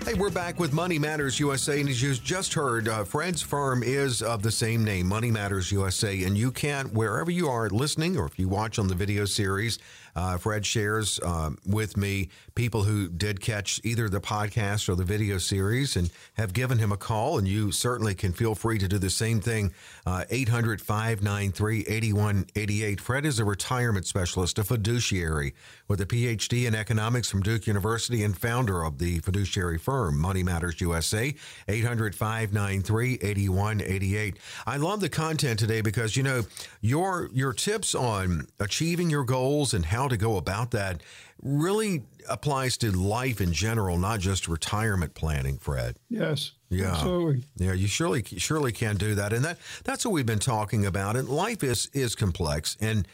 Hey, 0.06 0.14
we're 0.14 0.30
back 0.30 0.60
with 0.60 0.72
Money 0.72 1.00
Matters 1.00 1.40
USA, 1.40 1.80
and 1.80 1.90
as 1.90 2.00
you 2.00 2.14
just 2.14 2.54
heard, 2.54 2.88
uh, 2.88 3.04
Fred's 3.04 3.42
firm 3.42 3.82
is 3.82 4.22
of 4.22 4.44
the 4.44 4.52
same 4.52 4.84
name, 4.84 5.08
Money 5.08 5.32
Matters 5.32 5.72
USA, 5.72 6.24
and 6.24 6.38
you 6.38 6.52
can, 6.52 6.94
wherever 6.94 7.32
you 7.32 7.48
are 7.48 7.72
listening, 7.72 8.16
or 8.16 8.28
if 8.28 8.38
you 8.38 8.48
watch 8.48 8.78
on 8.78 8.88
the 8.88 8.94
video 8.94 9.26
series, 9.26 9.80
uh, 10.16 10.38
Fred 10.38 10.66
shares 10.66 11.20
um, 11.24 11.58
with 11.66 11.98
me 11.98 12.30
people 12.56 12.84
who 12.84 13.10
did 13.10 13.42
catch 13.42 13.82
either 13.84 14.08
the 14.08 14.22
podcast 14.22 14.88
or 14.88 14.96
the 14.96 15.04
video 15.04 15.38
series 15.38 15.96
and 15.96 16.10
have 16.36 16.54
given 16.54 16.78
him 16.78 16.92
a 16.92 16.98
call, 16.98 17.38
and 17.38 17.48
you 17.48 17.72
certainly 17.72 18.16
can 18.16 18.32
feel 18.32 18.56
free 18.56 18.78
to 18.78 18.88
do 18.88 18.98
the 18.98 19.10
same 19.10 19.42
thing. 19.42 19.74
Uh, 20.06 20.24
800 20.30 20.82
593 20.82 21.82
8188. 21.88 23.02
Fred 23.02 23.26
is 23.26 23.40
a 23.40 23.46
retirement 23.46 24.06
specialist, 24.06 24.58
a 24.60 24.64
fiduciary 24.64 25.54
with 25.88 26.02
a 26.02 26.06
PhD 26.06 26.66
in 26.66 26.76
economics 26.76 27.30
from 27.30 27.42
Duke 27.42 27.68
University, 27.68 28.24
and 28.24 28.38
founder 28.38 28.84
of 28.84 28.98
the 28.98 29.20
fiduciary 29.20 29.78
firm, 29.78 30.20
Money 30.20 30.44
Matters 30.44 30.80
USA. 30.82 31.36
800 31.68 32.16
593 32.16 33.20
8188. 33.22 34.38
I 34.66 34.78
love 34.78 35.02
the 35.02 35.10
content 35.10 35.60
today 35.60 35.82
because, 35.82 36.16
you 36.16 36.24
know, 36.24 36.44
your, 36.82 37.30
your 37.34 37.54
tips 37.54 37.94
on 37.94 38.48
achieving 38.60 39.10
your 39.10 39.24
goals 39.24 39.74
and 39.74 39.86
how 39.86 40.05
to 40.08 40.18
go 40.18 40.38
about 40.38 40.72
that 40.72 41.02
really 41.42 42.04
applies 42.30 42.78
to 42.78 42.92
life 42.92 43.40
in 43.40 43.54
general, 43.54 43.98
not 43.98 44.20
just 44.20 44.48
retirement 44.48 45.14
planning, 45.14 45.58
Fred. 45.58 45.98
Yes. 46.10 46.54
Yeah. 46.70 46.92
Absolutely. 46.94 47.44
Yeah, 47.58 47.74
you 47.74 47.88
surely 47.88 48.24
surely 48.38 48.72
can 48.72 48.98
do 48.98 49.16
that, 49.16 49.34
and 49.34 49.46
that 49.46 49.58
that's 49.84 50.06
what 50.06 50.12
we've 50.12 50.26
been 50.26 50.40
talking 50.40 50.86
about. 50.86 51.16
And 51.16 51.30
life 51.30 51.64
is 51.64 51.90
is 51.94 52.16
complex, 52.16 52.76
and 52.82 53.08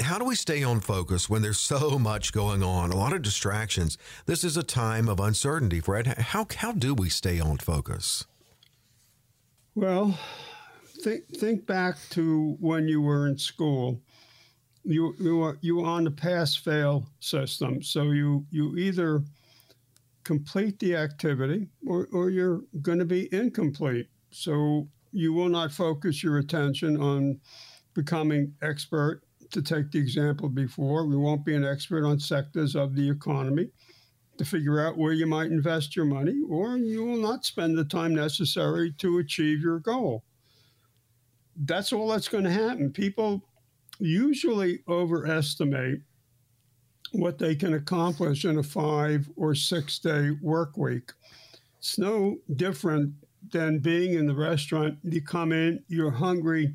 how 0.00 0.18
do 0.18 0.24
we 0.24 0.34
stay 0.34 0.62
on 0.62 0.80
focus 0.80 1.28
when 1.28 1.42
there's 1.42 1.58
so 1.58 1.98
much 1.98 2.32
going 2.32 2.62
on, 2.62 2.90
a 2.90 2.96
lot 2.96 3.12
of 3.12 3.22
distractions? 3.22 3.98
This 4.26 4.44
is 4.44 4.56
a 4.56 4.62
time 4.62 5.08
of 5.08 5.20
uncertainty, 5.20 5.80
Fred. 5.80 6.06
How 6.06 6.46
how 6.56 6.72
do 6.72 6.94
we 6.94 7.08
stay 7.08 7.40
on 7.40 7.58
focus? 7.58 8.26
Well, 9.74 10.18
think 11.02 11.28
think 11.36 11.66
back 11.66 11.96
to 12.10 12.56
when 12.60 12.88
you 12.88 13.00
were 13.00 13.28
in 13.28 13.38
school. 13.38 14.00
You 14.88 15.14
you 15.18 15.36
were 15.36 15.58
you 15.60 15.76
were 15.76 15.86
on 15.86 16.04
the 16.04 16.10
pass 16.10 16.56
fail 16.56 17.06
system. 17.20 17.82
So 17.82 18.10
you 18.10 18.46
you 18.50 18.74
either 18.76 19.22
complete 20.24 20.78
the 20.78 20.96
activity 20.96 21.68
or, 21.86 22.08
or 22.10 22.30
you're 22.30 22.62
going 22.80 22.98
to 22.98 23.04
be 23.04 23.32
incomplete. 23.32 24.08
So 24.30 24.88
you 25.12 25.32
will 25.34 25.48
not 25.50 25.72
focus 25.72 26.22
your 26.22 26.38
attention 26.38 27.00
on 27.00 27.38
becoming 27.94 28.54
expert. 28.62 29.22
To 29.52 29.62
take 29.62 29.90
the 29.90 29.98
example 29.98 30.50
before, 30.50 31.06
we 31.06 31.16
won't 31.16 31.44
be 31.44 31.54
an 31.54 31.64
expert 31.64 32.04
on 32.04 32.20
sectors 32.20 32.76
of 32.76 32.94
the 32.94 33.08
economy 33.08 33.70
to 34.36 34.44
figure 34.44 34.80
out 34.80 34.98
where 34.98 35.12
you 35.12 35.26
might 35.26 35.50
invest 35.50 35.96
your 35.96 36.04
money, 36.04 36.40
or 36.48 36.76
you 36.76 37.04
will 37.04 37.16
not 37.16 37.44
spend 37.46 37.76
the 37.76 37.84
time 37.84 38.14
necessary 38.14 38.92
to 38.98 39.18
achieve 39.18 39.60
your 39.60 39.80
goal. 39.80 40.24
That's 41.56 41.92
all 41.92 42.08
that's 42.08 42.28
going 42.28 42.44
to 42.44 42.50
happen. 42.50 42.92
People 42.92 43.42
usually 43.98 44.80
overestimate 44.88 46.00
what 47.12 47.38
they 47.38 47.54
can 47.54 47.74
accomplish 47.74 48.44
in 48.44 48.58
a 48.58 48.62
five 48.62 49.28
or 49.36 49.54
six 49.54 49.98
day 49.98 50.30
work 50.42 50.76
week. 50.76 51.12
It's 51.78 51.98
no 51.98 52.38
different 52.56 53.14
than 53.52 53.78
being 53.78 54.14
in 54.14 54.26
the 54.26 54.34
restaurant. 54.34 54.98
You 55.02 55.22
come 55.22 55.52
in, 55.52 55.82
you're 55.88 56.10
hungry, 56.10 56.74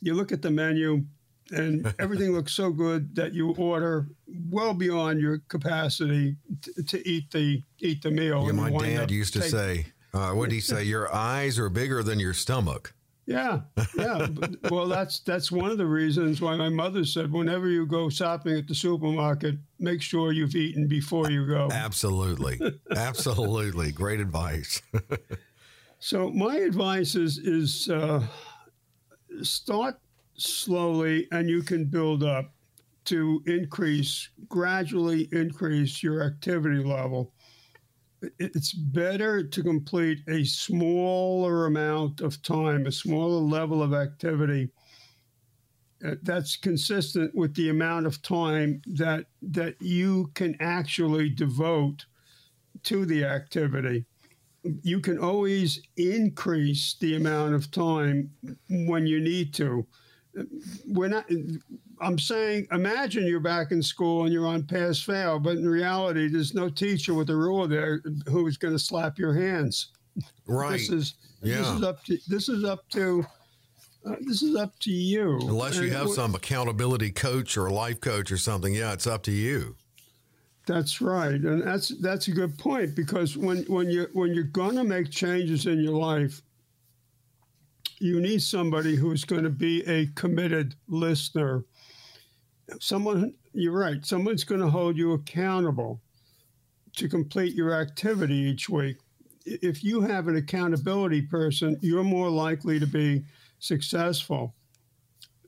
you 0.00 0.14
look 0.14 0.32
at 0.32 0.42
the 0.42 0.50
menu, 0.50 1.04
and 1.50 1.92
everything 1.98 2.32
looks 2.32 2.52
so 2.52 2.70
good 2.70 3.14
that 3.16 3.32
you 3.32 3.54
order 3.56 4.08
well 4.50 4.74
beyond 4.74 5.20
your 5.20 5.38
capacity 5.48 6.36
to, 6.62 6.82
to 6.84 7.08
eat 7.08 7.30
the 7.30 7.62
eat 7.80 8.02
the 8.02 8.10
meal. 8.10 8.44
Yeah, 8.46 8.52
my 8.52 8.70
dad 8.70 9.10
used 9.10 9.32
to 9.34 9.42
say, 9.42 9.86
uh, 10.14 10.30
"What 10.32 10.50
did 10.50 10.54
he 10.54 10.60
say? 10.60 10.84
Your 10.90 11.12
eyes 11.12 11.58
are 11.58 11.68
bigger 11.68 12.02
than 12.02 12.20
your 12.20 12.34
stomach." 12.34 12.94
Yeah, 13.30 13.60
yeah. 13.96 14.26
Well, 14.70 14.88
that's 14.88 15.20
that's 15.20 15.52
one 15.52 15.70
of 15.70 15.78
the 15.78 15.86
reasons 15.86 16.40
why 16.40 16.56
my 16.56 16.68
mother 16.68 17.04
said, 17.04 17.32
whenever 17.32 17.68
you 17.68 17.86
go 17.86 18.08
shopping 18.08 18.56
at 18.56 18.66
the 18.66 18.74
supermarket, 18.74 19.56
make 19.78 20.02
sure 20.02 20.32
you've 20.32 20.56
eaten 20.56 20.88
before 20.88 21.30
you 21.30 21.46
go. 21.46 21.68
Absolutely, 21.72 22.60
absolutely, 22.96 23.92
great 23.92 24.20
advice. 24.20 24.82
So 26.02 26.30
my 26.30 26.56
advice 26.56 27.14
is 27.14 27.36
is 27.36 27.90
uh, 27.90 28.26
start 29.42 30.00
slowly, 30.34 31.28
and 31.30 31.46
you 31.46 31.62
can 31.62 31.84
build 31.84 32.24
up 32.24 32.54
to 33.04 33.42
increase 33.44 34.30
gradually 34.48 35.28
increase 35.30 36.02
your 36.02 36.22
activity 36.22 36.82
level. 36.82 37.34
It- 38.22 38.34
It's 38.38 38.72
better 38.72 39.42
to 39.44 39.62
complete 39.62 40.20
a 40.28 40.44
smaller 40.44 41.66
amount 41.66 42.20
of 42.20 42.42
time, 42.42 42.86
a 42.86 42.92
smaller 42.92 43.40
level 43.42 43.82
of 43.82 43.94
activity 43.94 44.70
uh, 46.04 46.16
that's 46.22 46.56
consistent 46.56 47.34
with 47.34 47.54
the 47.54 47.68
amount 47.70 48.06
of 48.06 48.22
time 48.22 48.82
that 48.86 49.26
that 49.42 49.76
you 49.80 50.30
can 50.34 50.56
actually 50.60 51.30
devote 51.30 52.06
to 52.84 53.06
the 53.06 53.24
activity 53.24 54.06
you 54.82 55.00
can 55.00 55.18
always 55.18 55.80
increase 55.96 56.96
the 57.00 57.16
amount 57.16 57.54
of 57.54 57.70
time 57.70 58.30
when 58.68 59.06
you 59.06 59.20
need 59.20 59.54
to. 59.54 59.86
We're 60.86 61.08
not. 61.08 61.26
I'm 62.00 62.18
saying, 62.18 62.66
imagine 62.72 63.26
you're 63.26 63.40
back 63.40 63.72
in 63.72 63.82
school 63.82 64.24
and 64.24 64.32
you're 64.32 64.46
on 64.46 64.62
pass 64.62 65.00
fail, 65.00 65.38
but 65.38 65.56
in 65.56 65.68
reality, 65.68 66.28
there's 66.28 66.54
no 66.54 66.70
teacher 66.70 67.14
with 67.14 67.28
a 67.30 67.36
ruler 67.36 67.66
there 67.66 68.02
who's 68.26 68.56
going 68.56 68.74
to 68.74 68.78
slap 68.78 69.18
your 69.18 69.34
hands. 69.34 69.88
right. 70.46 70.72
This 70.72 70.90
is 70.90 71.14
yeah. 71.42 71.56
this 71.58 71.68
is 71.68 71.82
up 71.82 72.04
to 72.04 72.18
this 72.28 72.48
is 72.48 72.64
up 72.64 72.88
to 72.90 73.24
uh, 74.06 74.16
this 74.20 74.42
is 74.42 74.56
up 74.56 74.78
to 74.80 74.90
you. 74.90 75.38
Unless 75.42 75.76
you 75.76 75.84
And 75.84 75.92
have 75.92 76.10
some 76.10 76.34
accountability 76.34 77.10
coach 77.10 77.56
or 77.56 77.70
life 77.70 78.00
coach 78.00 78.32
or 78.32 78.38
something, 78.38 78.74
yeah, 78.74 78.92
it's 78.92 79.06
up 79.06 79.22
to 79.24 79.32
you. 79.32 79.76
That's 80.66 81.00
right, 81.00 81.40
and 81.40 81.62
that's 81.62 81.88
that's 82.00 82.28
a 82.28 82.32
good 82.32 82.56
point 82.56 82.94
because 82.94 83.36
when 83.36 83.64
when 83.64 83.90
you 83.90 84.08
when 84.12 84.34
you're 84.34 84.44
gonna 84.44 84.84
make 84.84 85.10
changes 85.10 85.66
in 85.66 85.80
your 85.80 85.96
life, 85.96 86.42
you 87.98 88.20
need 88.20 88.42
somebody 88.42 88.96
who's 88.96 89.24
going 89.24 89.44
to 89.44 89.50
be 89.50 89.82
a 89.86 90.06
committed 90.14 90.74
listener. 90.88 91.64
Someone, 92.78 93.34
you're 93.52 93.76
right, 93.76 94.04
someone's 94.04 94.44
going 94.44 94.60
to 94.60 94.68
hold 94.68 94.96
you 94.96 95.12
accountable 95.12 96.00
to 96.96 97.08
complete 97.08 97.54
your 97.54 97.74
activity 97.74 98.34
each 98.34 98.68
week. 98.68 98.96
If 99.44 99.82
you 99.82 100.00
have 100.02 100.28
an 100.28 100.36
accountability 100.36 101.22
person, 101.22 101.76
you're 101.80 102.04
more 102.04 102.30
likely 102.30 102.78
to 102.78 102.86
be 102.86 103.24
successful. 103.58 104.54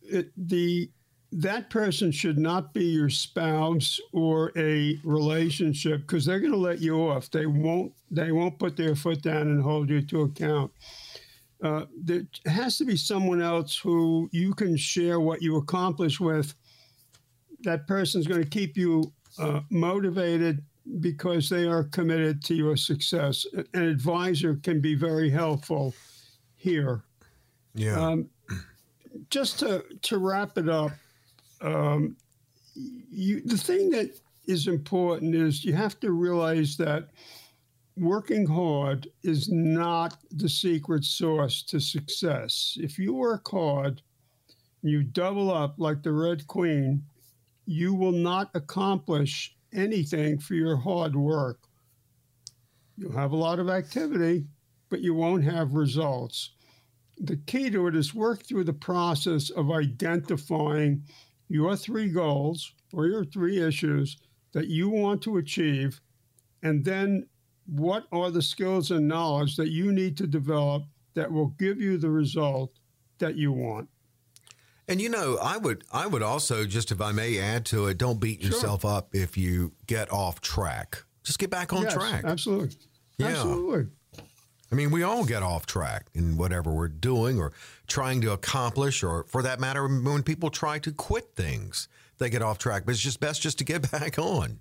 It, 0.03 0.33
the 0.37 0.91
that 1.33 1.71
person 1.71 2.13
should 2.13 2.39
not 2.39 2.75
be 2.75 2.85
your 2.85 3.09
spouse 3.09 3.99
or 4.13 4.53
a 4.57 4.99
relationship 5.03 6.03
because 6.03 6.27
they're 6.27 6.41
going 6.41 6.53
to 6.53 6.59
let 6.59 6.81
you 6.81 7.09
off. 7.09 7.31
They 7.31 7.47
won't. 7.47 7.93
They 8.11 8.33
won't 8.33 8.59
put 8.59 8.77
their 8.77 8.95
foot 8.95 9.23
down 9.23 9.43
and 9.43 9.63
hold 9.63 9.89
you 9.89 10.03
to 10.03 10.23
account. 10.23 10.71
Uh, 11.63 11.87
there 11.97 12.27
has 12.47 12.77
to 12.77 12.85
be 12.85 12.97
someone 12.97 13.41
else 13.41 13.77
who 13.77 14.29
you 14.33 14.53
can 14.53 14.77
share 14.77 15.21
what 15.21 15.41
you 15.41 15.57
accomplish 15.57 16.21
with. 16.21 16.55
That 17.64 17.87
person's 17.87 18.27
going 18.27 18.42
to 18.42 18.48
keep 18.48 18.77
you 18.77 19.12
uh, 19.38 19.61
motivated 19.70 20.62
because 21.01 21.48
they 21.48 21.66
are 21.66 21.85
committed 21.85 22.42
to 22.44 22.55
your 22.55 22.77
success. 22.77 23.46
An 23.75 23.83
advisor 23.83 24.57
can 24.57 24.81
be 24.81 24.94
very 24.94 25.31
helpful 25.31 25.94
here. 26.57 27.03
Yeah. 27.75 28.01
Um, 28.01 28.29
just 29.31 29.59
to 29.61 29.85
to 30.03 30.18
wrap 30.18 30.59
it 30.59 30.68
up, 30.68 30.92
um, 31.61 32.16
you, 32.75 33.42
the 33.42 33.57
thing 33.57 33.90
that 33.90 34.18
is 34.46 34.66
important 34.66 35.35
is 35.35 35.64
you 35.64 35.75
have 35.75 36.01
to 36.01 36.12
realize 36.12 36.77
that 36.77 37.09
working 37.96 38.46
hard 38.46 39.07
is 39.22 39.51
not 39.51 40.16
the 40.33 40.48
secret 40.48 41.05
sauce 41.05 41.62
to 41.62 41.79
success. 41.79 42.77
If 42.81 42.98
you 42.98 43.14
work 43.14 43.48
hard, 43.51 44.03
you 44.83 45.03
double 45.03 45.53
up 45.53 45.75
like 45.79 46.03
the 46.03 46.12
Red 46.12 46.46
Queen, 46.46 47.03
you 47.66 47.94
will 47.94 48.12
not 48.12 48.51
accomplish 48.55 49.57
anything 49.72 50.38
for 50.38 50.55
your 50.55 50.77
hard 50.77 51.16
work. 51.16 51.61
You'll 52.96 53.12
have 53.12 53.33
a 53.33 53.37
lot 53.37 53.59
of 53.59 53.70
activity, 53.70 54.44
but 54.90 55.01
you 55.01 55.14
won't 55.14 55.44
have 55.44 55.75
results. 55.75 56.51
The 57.18 57.37
key 57.37 57.70
to 57.70 57.87
it 57.87 57.96
is 57.96 58.14
work 58.14 58.44
through 58.44 58.64
the 58.64 58.72
process 58.72 59.51
of 59.51 59.70
identifying 59.70 61.05
your 61.48 61.77
three 61.77 62.09
goals 62.09 62.72
or 62.92 63.07
your 63.07 63.25
three 63.25 63.61
issues 63.62 64.18
that 64.53 64.68
you 64.68 64.88
want 64.88 65.22
to 65.22 65.38
achieve, 65.38 66.01
and 66.62 66.85
then 66.85 67.27
what 67.66 68.07
are 68.12 68.31
the 68.31 68.42
skills 68.42 68.90
and 68.90 69.09
knowledge 69.09 69.57
that 69.57 69.70
you 69.70 69.92
need 69.92 70.16
to 70.16 70.27
develop 70.27 70.83
that 71.14 71.31
will 71.31 71.48
give 71.59 71.81
you 71.81 71.96
the 71.96 72.11
result 72.11 72.72
that 73.18 73.37
you 73.37 73.53
want. 73.53 73.88
And 74.92 75.00
you 75.00 75.09
know, 75.09 75.38
I 75.40 75.57
would 75.57 75.85
I 75.90 76.07
would 76.07 76.20
also 76.22 76.66
just 76.66 76.92
if 76.92 77.00
I 77.00 77.12
may 77.12 77.38
add 77.38 77.64
to 77.66 77.87
it, 77.87 77.96
don't 77.96 78.20
beat 78.20 78.42
sure. 78.42 78.50
yourself 78.50 78.85
up 78.85 79.14
if 79.14 79.38
you 79.38 79.72
get 79.87 80.12
off 80.12 80.42
track. 80.42 81.05
Just 81.22 81.38
get 81.38 81.48
back 81.48 81.72
on 81.72 81.85
yes, 81.85 81.94
track. 81.94 82.24
Absolutely. 82.26 82.76
Yeah. 83.16 83.28
Absolutely. 83.28 83.87
I 84.70 84.74
mean, 84.74 84.90
we 84.90 85.02
all 85.02 85.24
get 85.24 85.42
off 85.42 85.64
track 85.64 86.09
in 86.12 86.37
whatever 86.37 86.70
we're 86.70 86.88
doing 86.88 87.40
or 87.40 87.55
trying 87.87 88.20
to 88.20 88.33
accomplish, 88.33 89.02
or 89.02 89.24
for 89.24 89.40
that 89.40 89.61
matter, 89.61 89.88
when 89.88 90.22
people 90.22 90.50
try 90.50 90.78
to 90.81 90.92
quit 90.92 91.35
things, 91.35 91.88
they 92.18 92.28
get 92.28 92.42
off 92.42 92.59
track. 92.59 92.83
But 92.85 92.92
it's 92.92 93.00
just 93.00 93.18
best 93.18 93.40
just 93.40 93.57
to 93.61 93.64
get 93.64 93.90
back 93.92 94.18
on. 94.18 94.61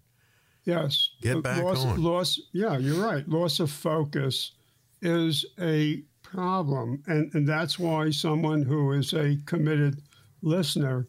Yes. 0.64 1.10
Get 1.22 1.44
back 1.44 1.62
loss, 1.62 1.84
on. 1.84 2.02
Loss, 2.02 2.40
yeah, 2.54 2.78
you're 2.78 3.06
right. 3.06 3.28
Loss 3.28 3.60
of 3.60 3.70
focus 3.70 4.54
is 5.02 5.46
a 5.60 6.04
problem. 6.24 7.04
And, 7.08 7.34
and 7.36 7.46
that's 7.46 7.78
why 7.78 8.12
someone 8.12 8.62
who 8.62 8.94
is 8.94 9.12
a 9.12 9.38
committed 9.46 10.02
listener 10.42 11.08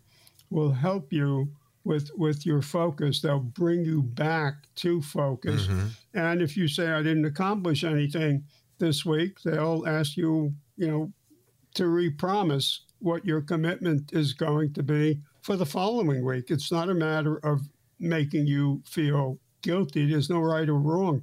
will 0.51 0.73
help 0.73 1.13
you 1.13 1.49
with 1.85 2.11
with 2.17 2.47
your 2.47 2.63
focus. 2.63 3.21
They'll 3.21 3.41
bring 3.41 3.85
you 3.85 4.03
back 4.03 4.55
to 4.77 5.03
focus. 5.03 5.67
Mm-hmm. 5.67 5.87
And 6.15 6.43
if 6.43 6.57
you 6.57 6.69
say 6.69 6.89
I 6.93 7.03
didn't 7.03 7.25
accomplish 7.25 7.83
anything, 7.85 8.45
this 8.83 9.07
week, 9.07 9.41
they'll 9.43 9.85
ask 9.87 10.17
you, 10.17 10.53
you 10.77 10.89
know, 10.89 11.13
to 11.75 11.87
repromise 11.87 12.81
what 12.99 13.25
your 13.25 13.41
commitment 13.41 14.13
is 14.13 14.33
going 14.33 14.73
to 14.75 14.83
be 14.83 15.21
for 15.41 15.57
the 15.57 15.65
following 15.65 16.25
week. 16.25 16.51
It's 16.51 16.73
not 16.73 16.91
a 16.91 16.95
matter 16.95 17.39
of 17.47 17.61
making 18.01 18.49
you 18.49 18.83
feel 18.85 19.39
guilty. 19.63 20.11
There's 20.11 20.29
no 20.29 20.41
right 20.41 20.69
or 20.69 20.81
wrong 20.81 21.23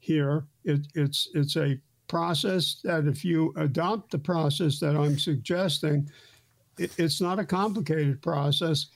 here. 0.00 0.46
It, 0.64 0.80
it's 0.96 1.28
it's 1.32 1.56
a 1.56 1.78
process 2.08 2.80
that 2.82 3.06
if 3.06 3.24
you 3.24 3.54
adopt 3.56 4.10
the 4.10 4.18
process 4.18 4.80
that 4.80 4.96
I'm 4.96 5.16
suggesting, 5.16 6.10
it, 6.80 6.98
it's 6.98 7.20
not 7.20 7.38
a 7.38 7.44
complicated 7.44 8.22
process, 8.22 8.86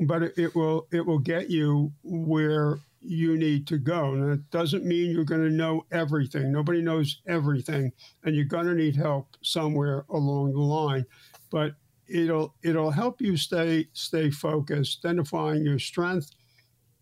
but 0.00 0.22
it, 0.22 0.38
it 0.38 0.54
will 0.54 0.88
it 0.90 1.04
will 1.04 1.18
get 1.18 1.50
you 1.50 1.92
where 2.02 2.78
you 3.00 3.36
need 3.36 3.66
to 3.66 3.76
go. 3.78 4.14
And 4.14 4.32
it 4.32 4.50
doesn't 4.50 4.84
mean 4.84 5.10
you're 5.10 5.24
going 5.24 5.44
to 5.44 5.54
know 5.54 5.84
everything. 5.92 6.50
Nobody 6.50 6.80
knows 6.80 7.20
everything, 7.26 7.92
and 8.24 8.34
you're 8.34 8.46
going 8.46 8.66
to 8.66 8.74
need 8.74 8.96
help 8.96 9.36
somewhere 9.42 10.04
along 10.08 10.52
the 10.52 10.60
line. 10.60 11.04
But 11.50 11.74
it'll 12.08 12.54
it'll 12.62 12.90
help 12.90 13.20
you 13.20 13.36
stay 13.36 13.88
stay 13.92 14.30
focused, 14.30 15.04
identifying 15.04 15.64
your 15.64 15.78
strength, 15.78 16.30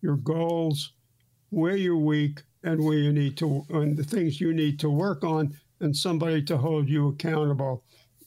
your 0.01 0.17
goals, 0.17 0.91
where 1.49 1.77
you're 1.77 1.97
weak, 1.97 2.43
and 2.63 2.83
where 2.83 2.97
you 2.97 3.13
need 3.13 3.37
to, 3.37 3.65
and 3.69 3.95
the 3.97 4.03
things 4.03 4.41
you 4.41 4.53
need 4.53 4.79
to 4.81 4.89
work 4.89 5.23
on, 5.23 5.57
and 5.79 5.95
somebody 5.95 6.43
to 6.43 6.57
hold 6.57 6.89
you 6.89 7.07
accountable 7.07 7.83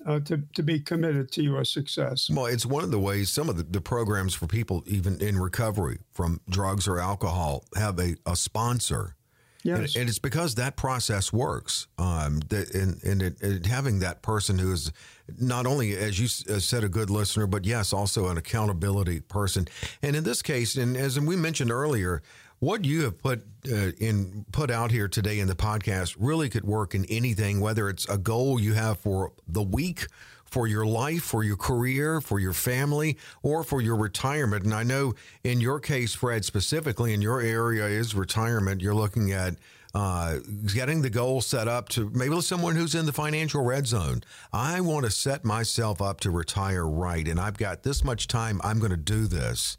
uh, 0.06 0.20
to, 0.20 0.42
to 0.54 0.62
be 0.62 0.80
committed 0.80 1.30
to 1.32 1.42
your 1.42 1.64
success. 1.64 2.30
Well, 2.30 2.46
it's 2.46 2.64
one 2.64 2.84
of 2.84 2.90
the 2.90 2.98
ways 2.98 3.30
some 3.30 3.48
of 3.48 3.56
the, 3.56 3.64
the 3.64 3.80
programs 3.80 4.34
for 4.34 4.46
people, 4.46 4.84
even 4.86 5.20
in 5.20 5.38
recovery 5.38 5.98
from 6.12 6.40
drugs 6.48 6.86
or 6.86 7.00
alcohol, 7.00 7.64
have 7.76 7.98
a, 7.98 8.14
a 8.24 8.36
sponsor. 8.36 9.16
Yes. 9.64 9.78
And, 9.78 10.02
and, 10.02 10.08
it's 10.08 10.20
because 10.20 10.54
that 10.54 10.76
process 10.76 11.32
works. 11.32 11.88
Um, 11.98 12.38
that, 12.50 12.72
and 12.72 13.02
and 13.02 13.20
it, 13.20 13.42
it, 13.42 13.66
having 13.66 13.98
that 13.98 14.22
person 14.22 14.58
who 14.58 14.70
is 14.72 14.92
not 15.40 15.66
only, 15.66 15.96
as 15.96 16.20
you 16.20 16.54
uh, 16.54 16.60
said, 16.60 16.84
a 16.84 16.88
good 16.88 17.10
listener, 17.10 17.48
but 17.48 17.64
yes, 17.64 17.92
also 17.92 18.28
an 18.28 18.38
accountability 18.38 19.20
person. 19.20 19.66
And 20.02 20.14
in 20.14 20.22
this 20.22 20.40
case, 20.40 20.76
and 20.76 20.96
as 20.96 21.18
we 21.18 21.34
mentioned 21.34 21.72
earlier, 21.72 22.22
what 22.58 22.84
you 22.84 23.02
have 23.02 23.18
put 23.18 23.44
uh, 23.70 23.92
in 23.98 24.44
put 24.52 24.70
out 24.70 24.90
here 24.90 25.08
today 25.08 25.38
in 25.40 25.48
the 25.48 25.54
podcast 25.54 26.16
really 26.18 26.48
could 26.48 26.64
work 26.64 26.94
in 26.94 27.04
anything 27.06 27.60
whether 27.60 27.88
it's 27.88 28.08
a 28.08 28.18
goal 28.18 28.60
you 28.60 28.74
have 28.74 28.98
for 28.98 29.32
the 29.46 29.62
week 29.62 30.06
for 30.44 30.66
your 30.66 30.86
life 30.86 31.22
for 31.22 31.42
your 31.42 31.56
career 31.56 32.20
for 32.20 32.38
your 32.38 32.52
family 32.52 33.18
or 33.42 33.62
for 33.62 33.80
your 33.80 33.96
retirement 33.96 34.64
and 34.64 34.72
i 34.72 34.82
know 34.82 35.14
in 35.44 35.60
your 35.60 35.80
case 35.80 36.14
fred 36.14 36.44
specifically 36.44 37.12
in 37.12 37.20
your 37.20 37.40
area 37.40 37.84
is 37.84 38.14
retirement 38.14 38.80
you're 38.80 38.94
looking 38.94 39.32
at 39.32 39.54
uh, 39.94 40.40
getting 40.74 41.00
the 41.00 41.08
goal 41.08 41.40
set 41.40 41.68
up 41.68 41.88
to 41.88 42.10
maybe 42.10 42.38
someone 42.42 42.76
who's 42.76 42.94
in 42.94 43.06
the 43.06 43.12
financial 43.14 43.64
red 43.64 43.86
zone. 43.86 44.22
I 44.52 44.82
want 44.82 45.06
to 45.06 45.10
set 45.10 45.42
myself 45.42 46.02
up 46.02 46.20
to 46.20 46.30
retire 46.30 46.86
right, 46.86 47.26
and 47.26 47.40
I've 47.40 47.56
got 47.56 47.82
this 47.82 48.04
much 48.04 48.28
time. 48.28 48.60
I'm 48.62 48.78
going 48.78 48.90
to 48.90 48.98
do 48.98 49.26
this. 49.26 49.78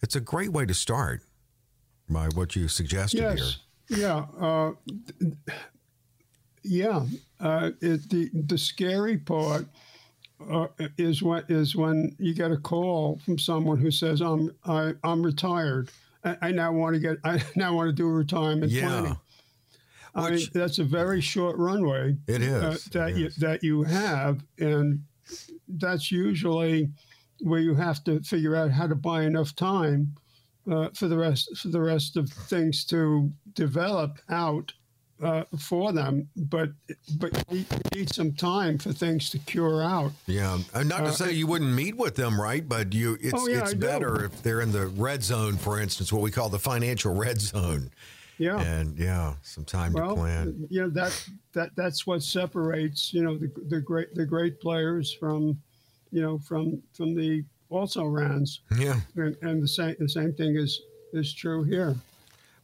It's 0.00 0.14
a 0.14 0.20
great 0.20 0.52
way 0.52 0.66
to 0.66 0.74
start 0.74 1.22
by 2.08 2.28
what 2.34 2.56
you 2.56 2.68
suggested 2.68 3.20
yes. 3.20 3.58
here. 3.88 3.98
Yeah. 3.98 4.26
Uh, 4.38 4.72
yeah. 6.62 7.06
Uh, 7.40 7.70
it, 7.80 8.08
the 8.10 8.30
the 8.32 8.58
scary 8.58 9.18
part 9.18 9.66
uh, 10.50 10.66
is 10.98 11.22
when 11.22 11.44
is 11.48 11.76
when 11.76 12.14
you 12.18 12.34
get 12.34 12.50
a 12.50 12.56
call 12.56 13.20
from 13.24 13.38
someone 13.38 13.78
who 13.78 13.90
says, 13.90 14.20
"I'm 14.20 14.50
I, 14.64 14.88
am 14.88 14.98
i 15.04 15.12
am 15.12 15.22
retired. 15.22 15.90
I, 16.24 16.36
I, 16.42 16.50
now 16.52 16.72
want 16.72 16.94
to 16.94 17.00
get. 17.00 17.18
I 17.24 17.42
now 17.56 17.74
want 17.74 17.88
to 17.88 17.92
do 17.92 18.08
retirement 18.08 18.72
yeah. 18.72 18.88
planning." 18.88 19.16
I 20.14 20.30
mean, 20.30 20.46
that's 20.54 20.78
a 20.78 20.84
very 20.84 21.20
short 21.20 21.58
runway. 21.58 22.16
It 22.26 22.40
is 22.40 22.62
uh, 22.62 22.78
that 22.92 23.10
it 23.10 23.16
you 23.18 23.26
is. 23.26 23.36
that 23.36 23.62
you 23.62 23.82
have, 23.82 24.42
and 24.58 25.04
that's 25.68 26.10
usually 26.10 26.88
where 27.40 27.60
you 27.60 27.74
have 27.74 28.02
to 28.04 28.20
figure 28.20 28.56
out 28.56 28.70
how 28.70 28.86
to 28.86 28.94
buy 28.94 29.24
enough 29.24 29.54
time 29.54 30.14
uh, 30.70 30.88
for 30.94 31.08
the 31.08 31.16
rest 31.16 31.56
for 31.56 31.68
the 31.68 31.80
rest 31.80 32.16
of 32.16 32.30
things 32.30 32.84
to 32.86 33.30
develop 33.54 34.18
out 34.28 34.72
uh, 35.22 35.44
for 35.58 35.92
them, 35.92 36.28
but 36.36 36.70
but 37.18 37.32
you 37.50 37.64
need 37.94 38.12
some 38.12 38.32
time 38.32 38.78
for 38.78 38.92
things 38.92 39.30
to 39.30 39.38
cure 39.38 39.82
out. 39.82 40.12
Yeah, 40.26 40.58
and 40.74 40.88
not 40.88 40.98
to 40.98 41.04
uh, 41.06 41.10
say 41.12 41.32
you 41.32 41.46
wouldn't 41.46 41.72
meet 41.72 41.96
with 41.96 42.16
them, 42.16 42.40
right? 42.40 42.66
But 42.68 42.92
you, 42.92 43.16
it's 43.20 43.32
oh, 43.34 43.48
yeah, 43.48 43.60
it's 43.60 43.74
better 43.74 44.24
if 44.24 44.42
they're 44.42 44.60
in 44.60 44.72
the 44.72 44.88
red 44.88 45.22
zone, 45.22 45.56
for 45.56 45.80
instance, 45.80 46.12
what 46.12 46.22
we 46.22 46.30
call 46.30 46.48
the 46.48 46.58
financial 46.58 47.14
red 47.14 47.40
zone. 47.40 47.90
Yeah, 48.38 48.60
and 48.60 48.98
yeah, 48.98 49.34
some 49.42 49.64
time 49.64 49.94
well, 49.94 50.10
to 50.10 50.14
plan. 50.14 50.66
Yeah, 50.68 50.88
that 50.90 51.28
that 51.54 51.70
that's 51.76 52.06
what 52.06 52.22
separates 52.22 53.14
you 53.14 53.22
know 53.22 53.38
the 53.38 53.50
the 53.68 53.80
great 53.80 54.14
the 54.14 54.26
great 54.26 54.60
players 54.60 55.12
from 55.14 55.58
you 56.10 56.20
know 56.20 56.38
from 56.38 56.82
from 56.92 57.14
the 57.14 57.42
also 57.70 58.04
runs. 58.04 58.60
Yeah. 58.76 59.00
And, 59.16 59.36
and 59.42 59.62
the 59.62 59.68
same 59.68 59.96
the 59.98 60.08
same 60.08 60.32
thing 60.34 60.56
is 60.56 60.80
is 61.12 61.32
true 61.32 61.64
here. 61.64 61.96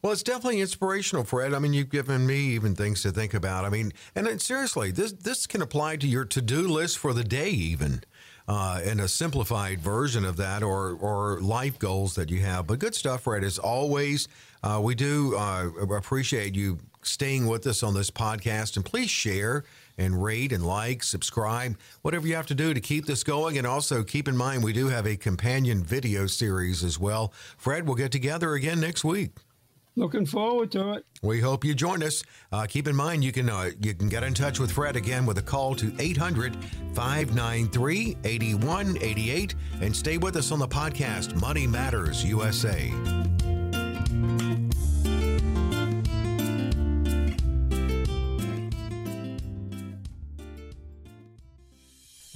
Well, 0.01 0.11
it's 0.11 0.21
definitely 0.21 0.59
inspirational, 0.59 1.23
Fred. 1.23 1.53
I 1.53 1.59
mean, 1.59 1.71
you've 1.71 1.89
given 1.89 2.27
me 2.27 2.35
even 2.35 2.75
things 2.75 3.01
to 3.03 3.11
think 3.11 3.33
about. 3.33 3.63
I 3.63 3.69
mean, 3.69 3.93
and 4.15 4.41
seriously, 4.41 4.91
this 4.91 5.13
this 5.13 5.47
can 5.47 5.61
apply 5.61 5.95
to 5.97 6.07
your 6.07 6.25
to 6.25 6.41
do 6.41 6.67
list 6.67 6.97
for 6.97 7.13
the 7.13 7.23
day, 7.23 7.51
even 7.51 8.03
uh, 8.45 8.81
in 8.83 8.99
a 8.99 9.07
simplified 9.07 9.79
version 9.79 10.25
of 10.25 10.35
that, 10.37 10.61
or 10.61 10.97
or 10.99 11.39
life 11.39 11.79
goals 11.79 12.15
that 12.15 12.29
you 12.29 12.41
have. 12.41 12.67
But 12.67 12.79
good 12.79 12.95
stuff, 12.95 13.21
Fred. 13.21 13.45
As 13.45 13.57
always, 13.57 14.27
uh, 14.61 14.81
we 14.83 14.93
do 14.93 15.37
uh, 15.37 15.69
appreciate 15.95 16.53
you 16.53 16.79
staying 17.01 17.47
with 17.47 17.65
us 17.65 17.81
on 17.81 17.93
this 17.93 18.11
podcast, 18.11 18.75
and 18.75 18.83
please 18.83 19.09
share 19.09 19.63
and 19.97 20.23
rate 20.23 20.51
and 20.51 20.65
like, 20.65 21.03
subscribe, 21.03 21.77
whatever 22.01 22.27
you 22.27 22.35
have 22.35 22.47
to 22.47 22.55
do 22.55 22.73
to 22.73 22.81
keep 22.81 23.05
this 23.05 23.23
going. 23.23 23.57
And 23.57 23.67
also 23.67 24.03
keep 24.03 24.27
in 24.27 24.37
mind, 24.37 24.63
we 24.63 24.73
do 24.73 24.87
have 24.87 25.05
a 25.05 25.15
companion 25.15 25.83
video 25.83 26.27
series 26.27 26.83
as 26.83 26.99
well. 26.99 27.33
Fred, 27.57 27.85
we'll 27.85 27.95
get 27.95 28.11
together 28.11 28.53
again 28.53 28.79
next 28.79 29.03
week. 29.03 29.31
Looking 29.95 30.25
forward 30.25 30.71
to 30.71 30.93
it. 30.93 31.05
We 31.21 31.39
hope 31.39 31.63
you 31.63 31.75
join 31.75 32.01
us. 32.01 32.23
Uh, 32.51 32.65
keep 32.65 32.87
in 32.87 32.95
mind, 32.95 33.23
you 33.23 33.31
can 33.31 33.47
uh, 33.47 33.69
you 33.79 33.93
can 33.93 34.09
get 34.09 34.23
in 34.23 34.33
touch 34.33 34.59
with 34.59 34.71
Fred 34.71 34.95
again 34.95 35.25
with 35.25 35.37
a 35.37 35.41
call 35.41 35.75
to 35.75 35.93
800 35.99 36.57
593 36.95 38.17
8188 38.23 39.55
and 39.81 39.95
stay 39.95 40.17
with 40.17 40.35
us 40.35 40.51
on 40.51 40.57
the 40.57 40.67
podcast 40.67 41.39
Money 41.39 41.67
Matters 41.67 42.25
USA. 42.25 43.32